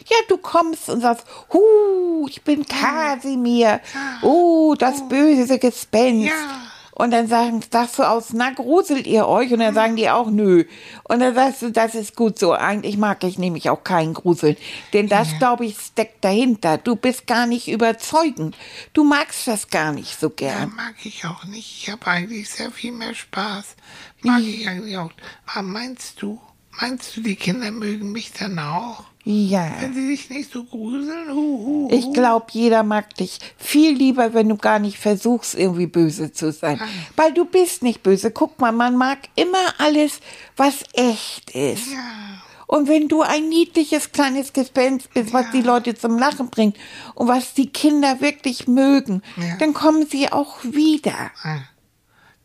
Ja, 0.08 0.18
du 0.28 0.38
kommst 0.38 0.90
und 0.90 1.02
sagst, 1.02 1.26
hu, 1.52 2.28
ich 2.30 2.42
bin 2.44 2.66
Kasimir. 2.66 3.80
Oh, 4.22 4.76
das 4.78 5.08
böse 5.08 5.60
Gespenst. 5.60 6.28
Ja. 6.28 6.60
Und 6.96 7.10
dann 7.10 7.26
sagen, 7.28 7.60
sagst 7.72 7.98
du 7.98 8.04
aus, 8.04 8.34
na, 8.34 8.52
gruselt 8.52 9.08
ihr 9.08 9.28
euch? 9.28 9.52
Und 9.52 9.60
dann 9.62 9.74
sagen 9.74 9.96
die 9.96 10.12
auch, 10.12 10.30
nö. 10.30 10.66
Und 11.06 11.22
dann 11.22 11.34
sagst 11.34 11.64
du, 11.64 11.72
das 11.72 11.96
ist 11.96 12.16
gut 12.16 12.38
so. 12.38 12.52
Eigentlich 12.54 12.98
mag 12.98 13.24
ich 13.24 13.40
nämlich 13.40 13.72
auch 13.72 13.84
keinen 13.84 14.14
Gruseln. 14.14 14.58
Denn 14.94 15.10
das, 15.10 15.30
glaube 15.40 15.66
ich, 15.66 15.76
steckt 15.80 16.24
dahinter. 16.24 16.78
Du 16.78 16.96
bist 16.96 17.26
gar 17.26 17.48
nicht 17.48 17.68
überzeugend. 17.68 18.56
Du 18.94 19.04
magst 19.04 19.48
das 19.48 19.70
gar 19.70 19.92
nicht 19.92 20.20
so 20.20 20.28
Ja, 20.28 20.34
gern. 20.36 20.74
mag 20.76 20.94
ich 21.04 21.26
auch 21.26 21.44
nicht. 21.46 21.82
Ich 21.82 21.90
habe 21.92 22.06
eigentlich 22.06 22.48
sehr 22.52 22.70
viel 22.70 22.92
mehr 22.92 23.16
Spaß. 23.16 23.76
Mag 24.22 24.42
Mhm. 24.42 24.48
ich 24.50 24.68
eigentlich 24.70 24.98
auch. 24.98 25.12
Aber 25.48 25.64
meinst 25.64 26.22
du, 26.22 26.40
meinst 26.80 27.16
du, 27.16 27.22
die 27.22 27.36
Kinder 27.36 27.72
mögen 27.72 28.12
mich 28.12 28.32
dann 28.32 28.60
auch? 28.60 29.04
Ja. 29.26 29.72
Wenn 29.80 29.94
sie 29.94 30.08
sich 30.08 30.30
nicht 30.30 30.52
so 30.52 30.66
gruseln? 30.66 31.30
Uh, 31.32 31.88
uh, 31.88 31.90
Ich 31.92 32.06
uh. 32.06 32.12
glaube, 32.14 32.48
jeder 32.52 32.84
mag 32.84 33.16
dich 33.16 33.40
viel 33.58 33.96
lieber, 33.96 34.34
wenn 34.34 34.50
du 34.50 34.58
gar 34.58 34.80
nicht 34.80 34.98
versuchst, 34.98 35.56
irgendwie 35.56 35.88
böse 35.88 36.34
zu 36.34 36.52
sein. 36.52 36.82
Weil 37.16 37.34
du 37.34 37.46
bist 37.46 37.84
nicht 37.84 38.04
böse. 38.04 38.32
Guck 38.32 38.60
mal, 38.60 38.74
man 38.74 38.98
mag 38.98 39.20
immer 39.36 39.74
alles, 39.78 40.20
was 40.58 40.84
echt 40.92 41.52
ist. 41.52 41.92
Ja. 41.94 42.42
Und 42.68 42.88
wenn 42.90 43.08
du 43.08 43.22
ein 43.22 43.48
niedliches 43.50 44.12
kleines 44.12 44.52
Gespenst 44.52 45.14
bist, 45.14 45.32
was 45.32 45.52
die 45.52 45.62
Leute 45.62 45.96
zum 45.96 46.18
Lachen 46.18 46.50
bringt 46.50 46.76
und 47.14 47.28
was 47.28 47.54
die 47.54 47.68
Kinder 47.70 48.20
wirklich 48.20 48.68
mögen, 48.68 49.22
Ja. 49.38 49.56
dann 49.60 49.74
kommen 49.74 50.06
sie 50.08 50.32
auch 50.32 50.58
wieder. 50.64 51.32
Ah. 51.44 51.60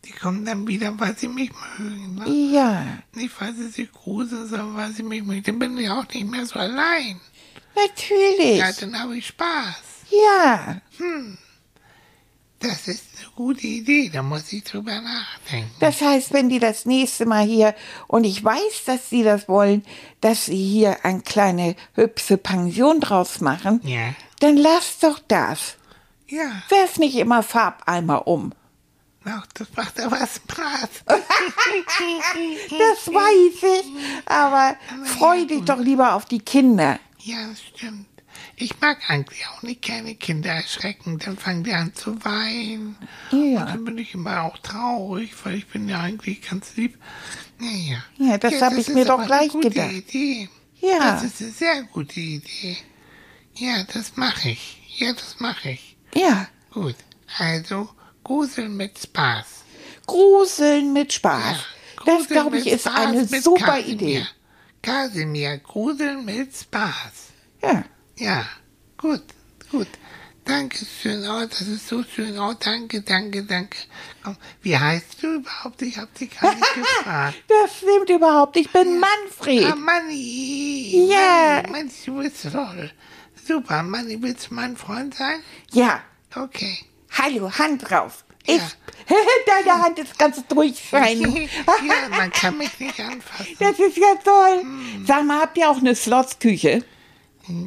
Die 0.09 0.13
kommen 0.15 0.45
dann 0.47 0.67
wieder, 0.67 0.99
weil 0.99 1.17
sie 1.19 1.29
mich 1.29 1.51
mögen. 1.79 2.15
Ne? 2.15 2.29
Ja, 2.55 2.87
Nicht, 3.13 3.39
weil 3.41 3.55
sie 3.55 3.69
sich 3.69 3.93
gruseln, 3.93 4.49
sondern 4.49 4.75
weil 4.77 4.91
sie 4.93 5.03
mich 5.03 5.23
mögen. 5.23 5.43
Dann 5.43 5.59
bin 5.59 5.77
ich 5.77 5.91
auch 5.91 6.09
nicht 6.09 6.27
mehr 6.31 6.47
so 6.47 6.59
allein. 6.59 7.21
natürlich. 7.77 8.59
Ja, 8.59 8.73
dann 8.73 8.99
habe 8.99 9.19
ich 9.19 9.27
Spaß. 9.27 9.77
Ja, 10.11 10.81
Das 12.61 12.89
ist 12.89 13.05
eine 13.21 13.31
gute 13.37 13.67
Idee. 13.67 14.09
Da 14.13 14.23
muss 14.23 14.53
ich 14.53 14.65
drüber 14.65 15.01
nachdenken. 15.01 15.71
das 15.79 16.01
heißt, 16.01 16.33
wenn 16.33 16.49
die 16.49 16.59
das 16.59 16.87
nächste 16.87 17.25
Mal 17.27 17.45
hier, 17.45 17.75
und 18.09 18.25
ich 18.25 18.43
weiß, 18.43 18.85
dass 18.87 19.11
sie 19.11 19.23
das 19.23 19.49
wollen, 19.49 19.85
dass 20.21 20.47
sie 20.47 20.57
hier 20.57 21.05
eine 21.05 21.21
kleine 21.21 21.77
hübsche 21.95 22.37
Pension 22.37 23.01
draus 23.01 23.41
machen, 23.41 23.81
Ja. 23.85 24.15
dann 24.41 24.57
lass 24.57 24.99
doch 24.99 25.21
das. 25.29 25.77
Ja. 26.29 26.63
Werf 26.69 26.99
nicht 26.99 27.15
immer 27.17 27.43
Farbeimer 27.45 28.27
um. 28.27 28.53
Ach, 29.25 29.47
das 29.55 29.69
macht 29.77 30.01
aber 30.01 30.19
Spaß. 30.19 30.91
Das 32.71 33.13
weiß 33.13 33.63
ich. 33.81 34.27
Aber 34.27 34.77
freu 35.05 35.45
dich 35.45 35.63
doch 35.63 35.79
lieber 35.79 36.15
auf 36.15 36.25
die 36.25 36.39
Kinder. 36.39 36.99
Ja, 37.19 37.49
das 37.49 37.61
stimmt. 37.63 38.07
Ich 38.57 38.81
mag 38.81 38.99
eigentlich 39.09 39.47
auch 39.49 39.63
nicht 39.63 39.83
keine 39.83 40.15
Kinder 40.15 40.51
erschrecken. 40.51 41.19
Dann 41.19 41.37
fangen 41.37 41.65
die 41.65 41.73
an 41.73 41.95
zu 41.95 42.25
weinen. 42.25 42.97
Ja. 43.31 43.39
Und 43.63 43.69
dann 43.69 43.85
bin 43.85 43.99
ich 43.99 44.15
immer 44.15 44.43
auch 44.43 44.59
traurig, 44.59 45.33
weil 45.45 45.57
ich 45.57 45.67
bin 45.67 45.89
ja 45.89 46.01
eigentlich 46.01 46.43
ganz 46.49 46.77
lieb. 46.77 46.99
Naja. 47.59 48.03
Ja, 48.17 48.39
das 48.39 48.61
hab 48.63 48.77
ich 48.77 48.89
mir 48.89 49.05
doch 49.05 49.25
gleich 49.27 49.43
eine 49.43 49.51
gute 49.53 49.71
gedacht. 49.71 49.93
Idee. 49.93 50.49
Ja. 50.81 51.13
Das 51.13 51.25
ist 51.25 51.41
eine 51.41 51.51
sehr 51.51 51.83
gute 51.85 52.21
Idee. 52.21 52.77
Ja, 53.55 53.85
das 53.93 54.17
mache 54.17 54.51
ich. 54.51 54.81
Ja, 54.97 55.13
das 55.13 55.41
mache 55.41 55.71
ich. 55.71 55.97
Ja. 56.15 56.49
Gut. 56.73 56.97
Also, 57.39 57.89
Gruseln 58.29 58.77
mit 58.77 58.99
Spaß. 58.99 59.47
Gruseln 60.07 60.93
mit 60.93 61.15
Spaß. 61.15 61.57
das, 61.97 62.05
Gruseln 62.05 62.27
glaube 62.29 62.59
ich, 62.59 62.67
ist 62.67 62.83
Spaß 62.83 62.95
eine 62.95 63.25
super 63.27 63.65
Kasimir. 63.79 63.89
Idee. 63.95 64.27
Kasimir, 64.83 65.57
Gruseln 65.61 66.27
mit 66.27 66.55
Spaß. 66.55 67.33
Ja. 67.63 67.85
Ja, 68.19 68.45
gut, 68.99 69.23
gut. 69.71 69.87
Danke 70.45 70.77
schön, 70.85 71.27
oh, 71.27 71.47
das 71.47 71.63
ist 71.63 71.89
so 71.89 72.03
schön. 72.03 72.39
Oh, 72.39 72.53
danke, 72.53 73.01
danke, 73.01 73.45
danke. 73.45 73.79
Komm, 74.23 74.37
wie 74.61 74.77
heißt 74.77 75.23
du 75.23 75.37
überhaupt? 75.37 75.81
Ich 75.81 75.97
hab 75.97 76.13
dich 76.15 76.39
gar 76.39 76.55
nicht 76.55 76.75
gefragt. 76.75 77.43
Das 77.49 77.79
stimmt 77.79 78.11
überhaupt. 78.11 78.59
Ich 78.59 78.71
bin 78.71 79.01
Manfred. 79.01 79.65
Ah, 79.73 79.75
Manni. 79.75 81.07
Ja. 81.11 81.63
Manni, 81.63 81.73
Manni, 81.73 81.91
du 82.05 82.19
bist 82.19 82.43
toll. 82.53 82.91
Super, 83.43 83.83
Manni, 83.83 84.21
willst 84.21 84.51
du 84.51 84.55
mein 84.55 84.77
Freund 84.77 85.15
sein? 85.15 85.43
Ja. 85.73 86.03
Okay. 86.37 86.81
Hallo, 87.17 87.51
Hand 87.53 87.89
drauf. 87.89 88.25
Ich. 88.47 88.57
Ja. 88.57 88.63
Deine 89.47 89.83
Hand 89.83 89.99
ist 89.99 90.19
ganz 90.19 90.43
durchscheinen. 90.49 91.35
ja, 91.37 92.09
man 92.17 92.31
kann 92.31 92.59
mich 92.59 92.71
nicht 92.79 93.01
anfassen. 93.01 93.57
Das 93.59 93.79
ist 93.79 93.97
ja 93.97 94.15
toll. 94.23 94.61
Hm. 94.61 95.05
Sag 95.07 95.25
mal, 95.25 95.41
habt 95.41 95.57
ihr 95.57 95.71
auch 95.71 95.79
eine 95.79 95.95
Slotsküche? 95.95 96.85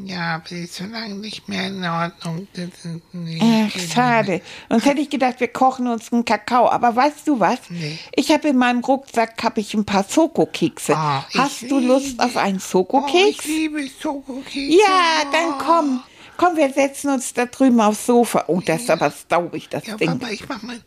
Ja, 0.05 0.35
aber 0.35 0.43
die 0.47 0.65
ist 0.65 0.75
so 0.75 0.83
lange 0.85 1.15
nicht 1.15 1.49
mehr 1.49 1.65
in 1.65 1.83
Ordnung. 1.83 2.47
Das 2.53 2.65
ist 2.85 3.13
nicht- 3.13 3.41
Ach, 3.43 3.79
schade. 3.91 4.41
Sonst 4.69 4.85
hätte 4.85 5.01
ich 5.01 5.09
gedacht, 5.09 5.39
wir 5.39 5.47
kochen 5.47 5.87
uns 5.87 6.13
einen 6.13 6.23
Kakao. 6.23 6.69
Aber 6.69 6.95
weißt 6.95 7.27
du 7.27 7.39
was? 7.39 7.57
Nee. 7.69 7.97
Ich 8.15 8.29
habe 8.31 8.49
in 8.49 8.57
meinem 8.57 8.81
Rucksack 8.81 9.41
hab 9.43 9.57
ich 9.57 9.73
ein 9.73 9.83
paar 9.85 10.05
Schokokekse. 10.07 10.95
Ah, 10.95 11.25
ich 11.31 11.39
Hast 11.39 11.61
du 11.63 11.79
Lust 11.79 12.19
auf 12.19 12.37
einen 12.37 12.57
Oh, 12.57 12.59
Schokokeks? 12.59 13.39
ich 13.39 13.45
liebe 13.45 13.89
Schokokekse. 13.99 14.59
ja, 14.59 15.23
dann 15.31 15.53
Oh. 15.55 15.63
komm. 15.65 16.03
Komm, 16.41 16.57
wir 16.57 16.73
setzen 16.73 17.11
uns 17.11 17.35
da 17.35 17.45
drüben 17.45 17.79
aufs 17.79 18.07
Sofa. 18.07 18.45
Oh, 18.47 18.59
das 18.65 18.81
ist 18.81 18.89
aber 18.89 19.11
staubig, 19.11 19.69
das 19.69 19.85
Ja, 19.85 19.95
Ding. 19.95 20.17
Papa, 20.17 20.31
ich 20.31 20.49
mach 20.49 20.59
mal. 20.63 20.81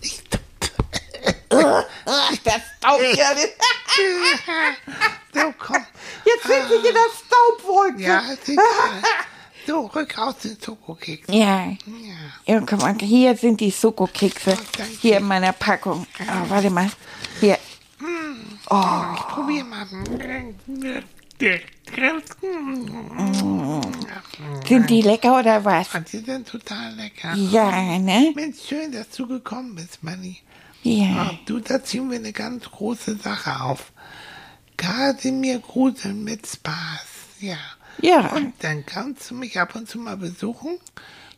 Ich, 0.00 0.22
Ach, 1.52 2.36
das 2.42 2.62
staubt 2.78 3.16
ja. 3.16 3.28
so, 5.32 5.54
komm. 5.56 5.86
Jetzt 6.24 6.42
sind 6.48 6.68
wir 6.68 6.76
in 6.78 6.94
der 6.94 7.00
Staubwolke. 7.26 8.02
Ja, 8.02 8.24
egal. 8.44 8.64
So, 9.68 9.86
rück 9.86 10.18
aus 10.18 10.38
den 10.38 10.58
Schokokeks. 10.60 11.28
Ja. 11.28 11.66
Ja. 11.66 11.76
Ja, 12.44 12.60
guck 12.60 12.80
mal, 12.80 12.96
hier 13.00 13.36
sind 13.36 13.60
die 13.60 13.70
Schokokekse. 13.70 14.58
Oh. 14.58 14.82
Hier 15.00 15.18
in 15.18 15.28
meiner 15.28 15.52
Packung. 15.52 16.08
Ah, 16.26 16.44
warte 16.48 16.70
mal. 16.70 16.90
Hier. 17.38 17.56
Ich 18.00 19.26
probier 19.28 19.62
mal. 19.62 19.86
Sind 24.66 24.90
die 24.90 25.02
lecker 25.02 25.38
oder 25.38 25.64
was? 25.64 25.88
Die 26.10 26.18
sind 26.18 26.48
total 26.48 26.94
lecker. 26.94 27.34
Ja, 27.34 27.98
ne? 27.98 28.32
Mensch, 28.34 28.56
schön, 28.68 28.92
dass 28.92 29.10
du 29.10 29.26
gekommen 29.26 29.74
bist, 29.74 30.02
Manni. 30.02 30.38
Ja. 30.82 31.28
Ah, 31.30 31.38
du, 31.46 31.58
da 31.60 31.82
ziehen 31.82 32.10
wir 32.10 32.18
eine 32.18 32.32
ganz 32.32 32.64
große 32.70 33.16
Sache 33.16 33.60
auf. 33.60 33.92
Kasimir 34.76 35.58
Gruseln 35.58 36.22
mit 36.24 36.46
Spaß. 36.46 37.06
Ja. 37.40 37.56
Ja. 38.00 38.32
Und 38.34 38.52
dann 38.60 38.84
kannst 38.84 39.30
du 39.30 39.34
mich 39.34 39.58
ab 39.58 39.74
und 39.74 39.88
zu 39.88 39.98
mal 39.98 40.16
besuchen. 40.16 40.78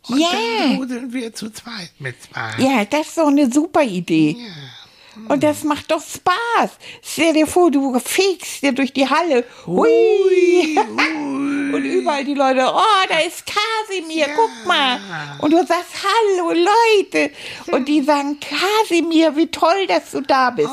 Und 0.08 0.18
Ja. 0.20 0.28
dann 0.32 0.76
gruseln 0.76 1.12
wir 1.12 1.32
zu 1.34 1.50
zweit 1.50 1.92
mit 1.98 2.16
Spaß. 2.22 2.54
Ja, 2.58 2.84
das 2.84 3.08
ist 3.08 3.18
doch 3.18 3.28
eine 3.28 3.50
super 3.50 3.82
Idee. 3.82 4.36
Ja. 4.38 4.46
Und 5.28 5.42
das 5.42 5.64
macht 5.64 5.90
doch 5.90 6.02
Spaß. 6.02 6.70
Stell 7.02 7.32
dir 7.34 7.46
vor, 7.46 7.70
du 7.70 7.98
fegst 7.98 8.62
dir 8.62 8.72
durch 8.72 8.92
die 8.92 9.08
Halle. 9.08 9.44
Hui. 9.66 10.78
Und 11.72 11.84
überall 11.84 12.24
die 12.24 12.34
Leute, 12.34 12.66
oh, 12.72 13.06
da 13.08 13.18
ist 13.20 13.44
Kasimir, 13.46 14.28
Ja. 14.28 14.34
guck 14.34 14.66
mal. 14.66 14.98
Und 15.40 15.52
du 15.52 15.58
sagst, 15.66 15.92
hallo 16.02 16.52
Leute. 16.52 17.30
Und 17.72 17.88
die 17.88 18.02
sagen, 18.02 18.38
Kasimir, 18.40 19.36
wie 19.36 19.48
toll, 19.48 19.86
dass 19.86 20.12
du 20.12 20.20
da 20.20 20.50
bist. 20.50 20.70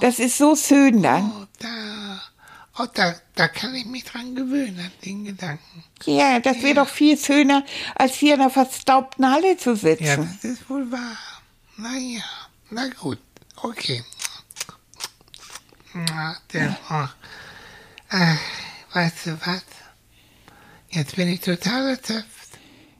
Das 0.00 0.18
ist 0.18 0.38
so 0.38 0.54
schön 0.56 1.02
dann. 1.02 1.30
Oh, 1.42 1.44
da. 1.58 2.22
Oh, 2.80 2.86
da, 2.94 3.14
da 3.34 3.48
kann 3.48 3.74
ich 3.74 3.86
mich 3.86 4.04
dran 4.04 4.36
gewöhnen, 4.36 4.78
an 4.78 4.92
den 5.04 5.24
Gedanken. 5.24 5.82
Ja, 6.04 6.38
das 6.38 6.62
wäre 6.62 6.74
doch 6.74 6.88
viel 6.88 7.18
schöner, 7.18 7.64
als 7.96 8.14
hier 8.14 8.34
in 8.34 8.40
einer 8.40 8.50
verstaubten 8.50 9.28
Halle 9.28 9.56
zu 9.56 9.74
sitzen. 9.74 10.04
Ja, 10.04 10.16
das 10.16 10.44
ist 10.44 10.70
wohl 10.70 10.90
wahr. 10.92 11.18
Na 11.76 11.96
ja, 11.98 12.22
na 12.70 12.86
gut, 13.00 13.18
okay. 13.62 14.02
Na, 15.94 16.36
der, 16.52 16.76
oh. 16.90 18.14
äh, 18.14 18.34
weißt 18.94 19.26
du 19.26 19.38
was? 19.46 19.62
Jetzt 20.90 21.16
bin 21.16 21.28
ich 21.28 21.40
total 21.40 21.88
erschöpft. 21.90 22.26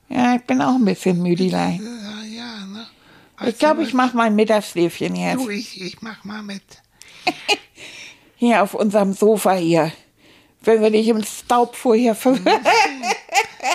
Ja, 0.08 0.36
ich 0.36 0.42
bin 0.42 0.60
auch 0.62 0.74
ein 0.74 0.84
bisschen 0.84 1.22
müdelein. 1.22 1.80
Äh, 1.80 2.36
Ja, 2.36 2.64
ne? 2.66 2.86
Ich 3.40 3.46
Weißt 3.46 3.58
glaube, 3.60 3.82
du 3.82 3.88
ich 3.88 3.94
mache 3.94 4.16
mein 4.16 4.34
Mittagsschläfchen 4.34 5.12
was? 5.12 5.18
jetzt. 5.20 5.38
Du, 5.44 5.48
ich, 5.50 5.80
ich 5.80 6.02
mach 6.02 6.24
mal 6.24 6.42
mit. 6.42 6.62
Hier 8.36 8.62
auf 8.62 8.74
unserem 8.74 9.12
Sofa 9.12 9.54
hier. 9.54 9.92
Wenn 10.60 10.80
wir 10.82 10.90
nicht 10.90 11.08
im 11.08 11.22
Staub 11.24 11.76
vorher 11.76 12.14
ver 12.14 12.38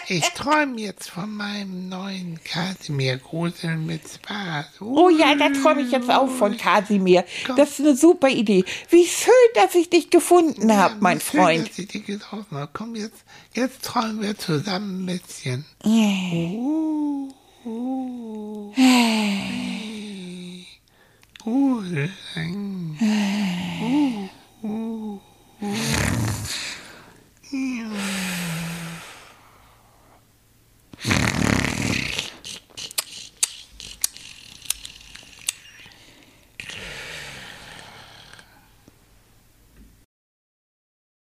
ich 0.07 0.29
träume 0.31 0.79
jetzt 0.81 1.09
von 1.09 1.33
meinem 1.33 1.87
neuen 1.87 2.39
Kasimir-Grusel 2.43 3.77
mit 3.77 4.01
Spaß. 4.07 4.65
Oh, 4.81 5.05
oh 5.05 5.09
ja, 5.09 5.33
da 5.35 5.49
träume 5.49 5.81
ich 5.81 5.91
jetzt 5.91 6.09
auch 6.09 6.29
von 6.29 6.57
Kasimir. 6.57 7.23
Komm. 7.45 7.55
Das 7.55 7.71
ist 7.71 7.79
eine 7.79 7.95
super 7.95 8.27
Idee. 8.27 8.65
Wie 8.89 9.05
schön, 9.05 9.33
dass 9.55 9.75
ich 9.75 9.89
dich 9.89 10.09
gefunden 10.09 10.69
ja, 10.69 10.75
habe, 10.75 10.95
mein 10.99 11.21
schön, 11.21 11.39
Freund. 11.39 11.69
Dass 11.69 11.79
ich 11.79 11.87
dich 11.87 12.05
getroffen 12.05 12.57
habe. 12.57 12.69
Komm, 12.73 12.95
jetzt, 12.95 13.23
jetzt 13.53 13.83
träumen 13.83 14.21
wir 14.21 14.37
zusammen 14.37 15.03
ein 15.03 15.19
bisschen. 15.19 15.65
Yeah. 15.85 16.59
Oh, 16.59 17.29
oh. 17.65 18.71
Hey. 18.73 20.65
Grusel. 21.39 22.11
Hey. 22.33 22.53
Oh, 24.65 24.69
oh, 24.69 25.19
oh. 25.61 25.75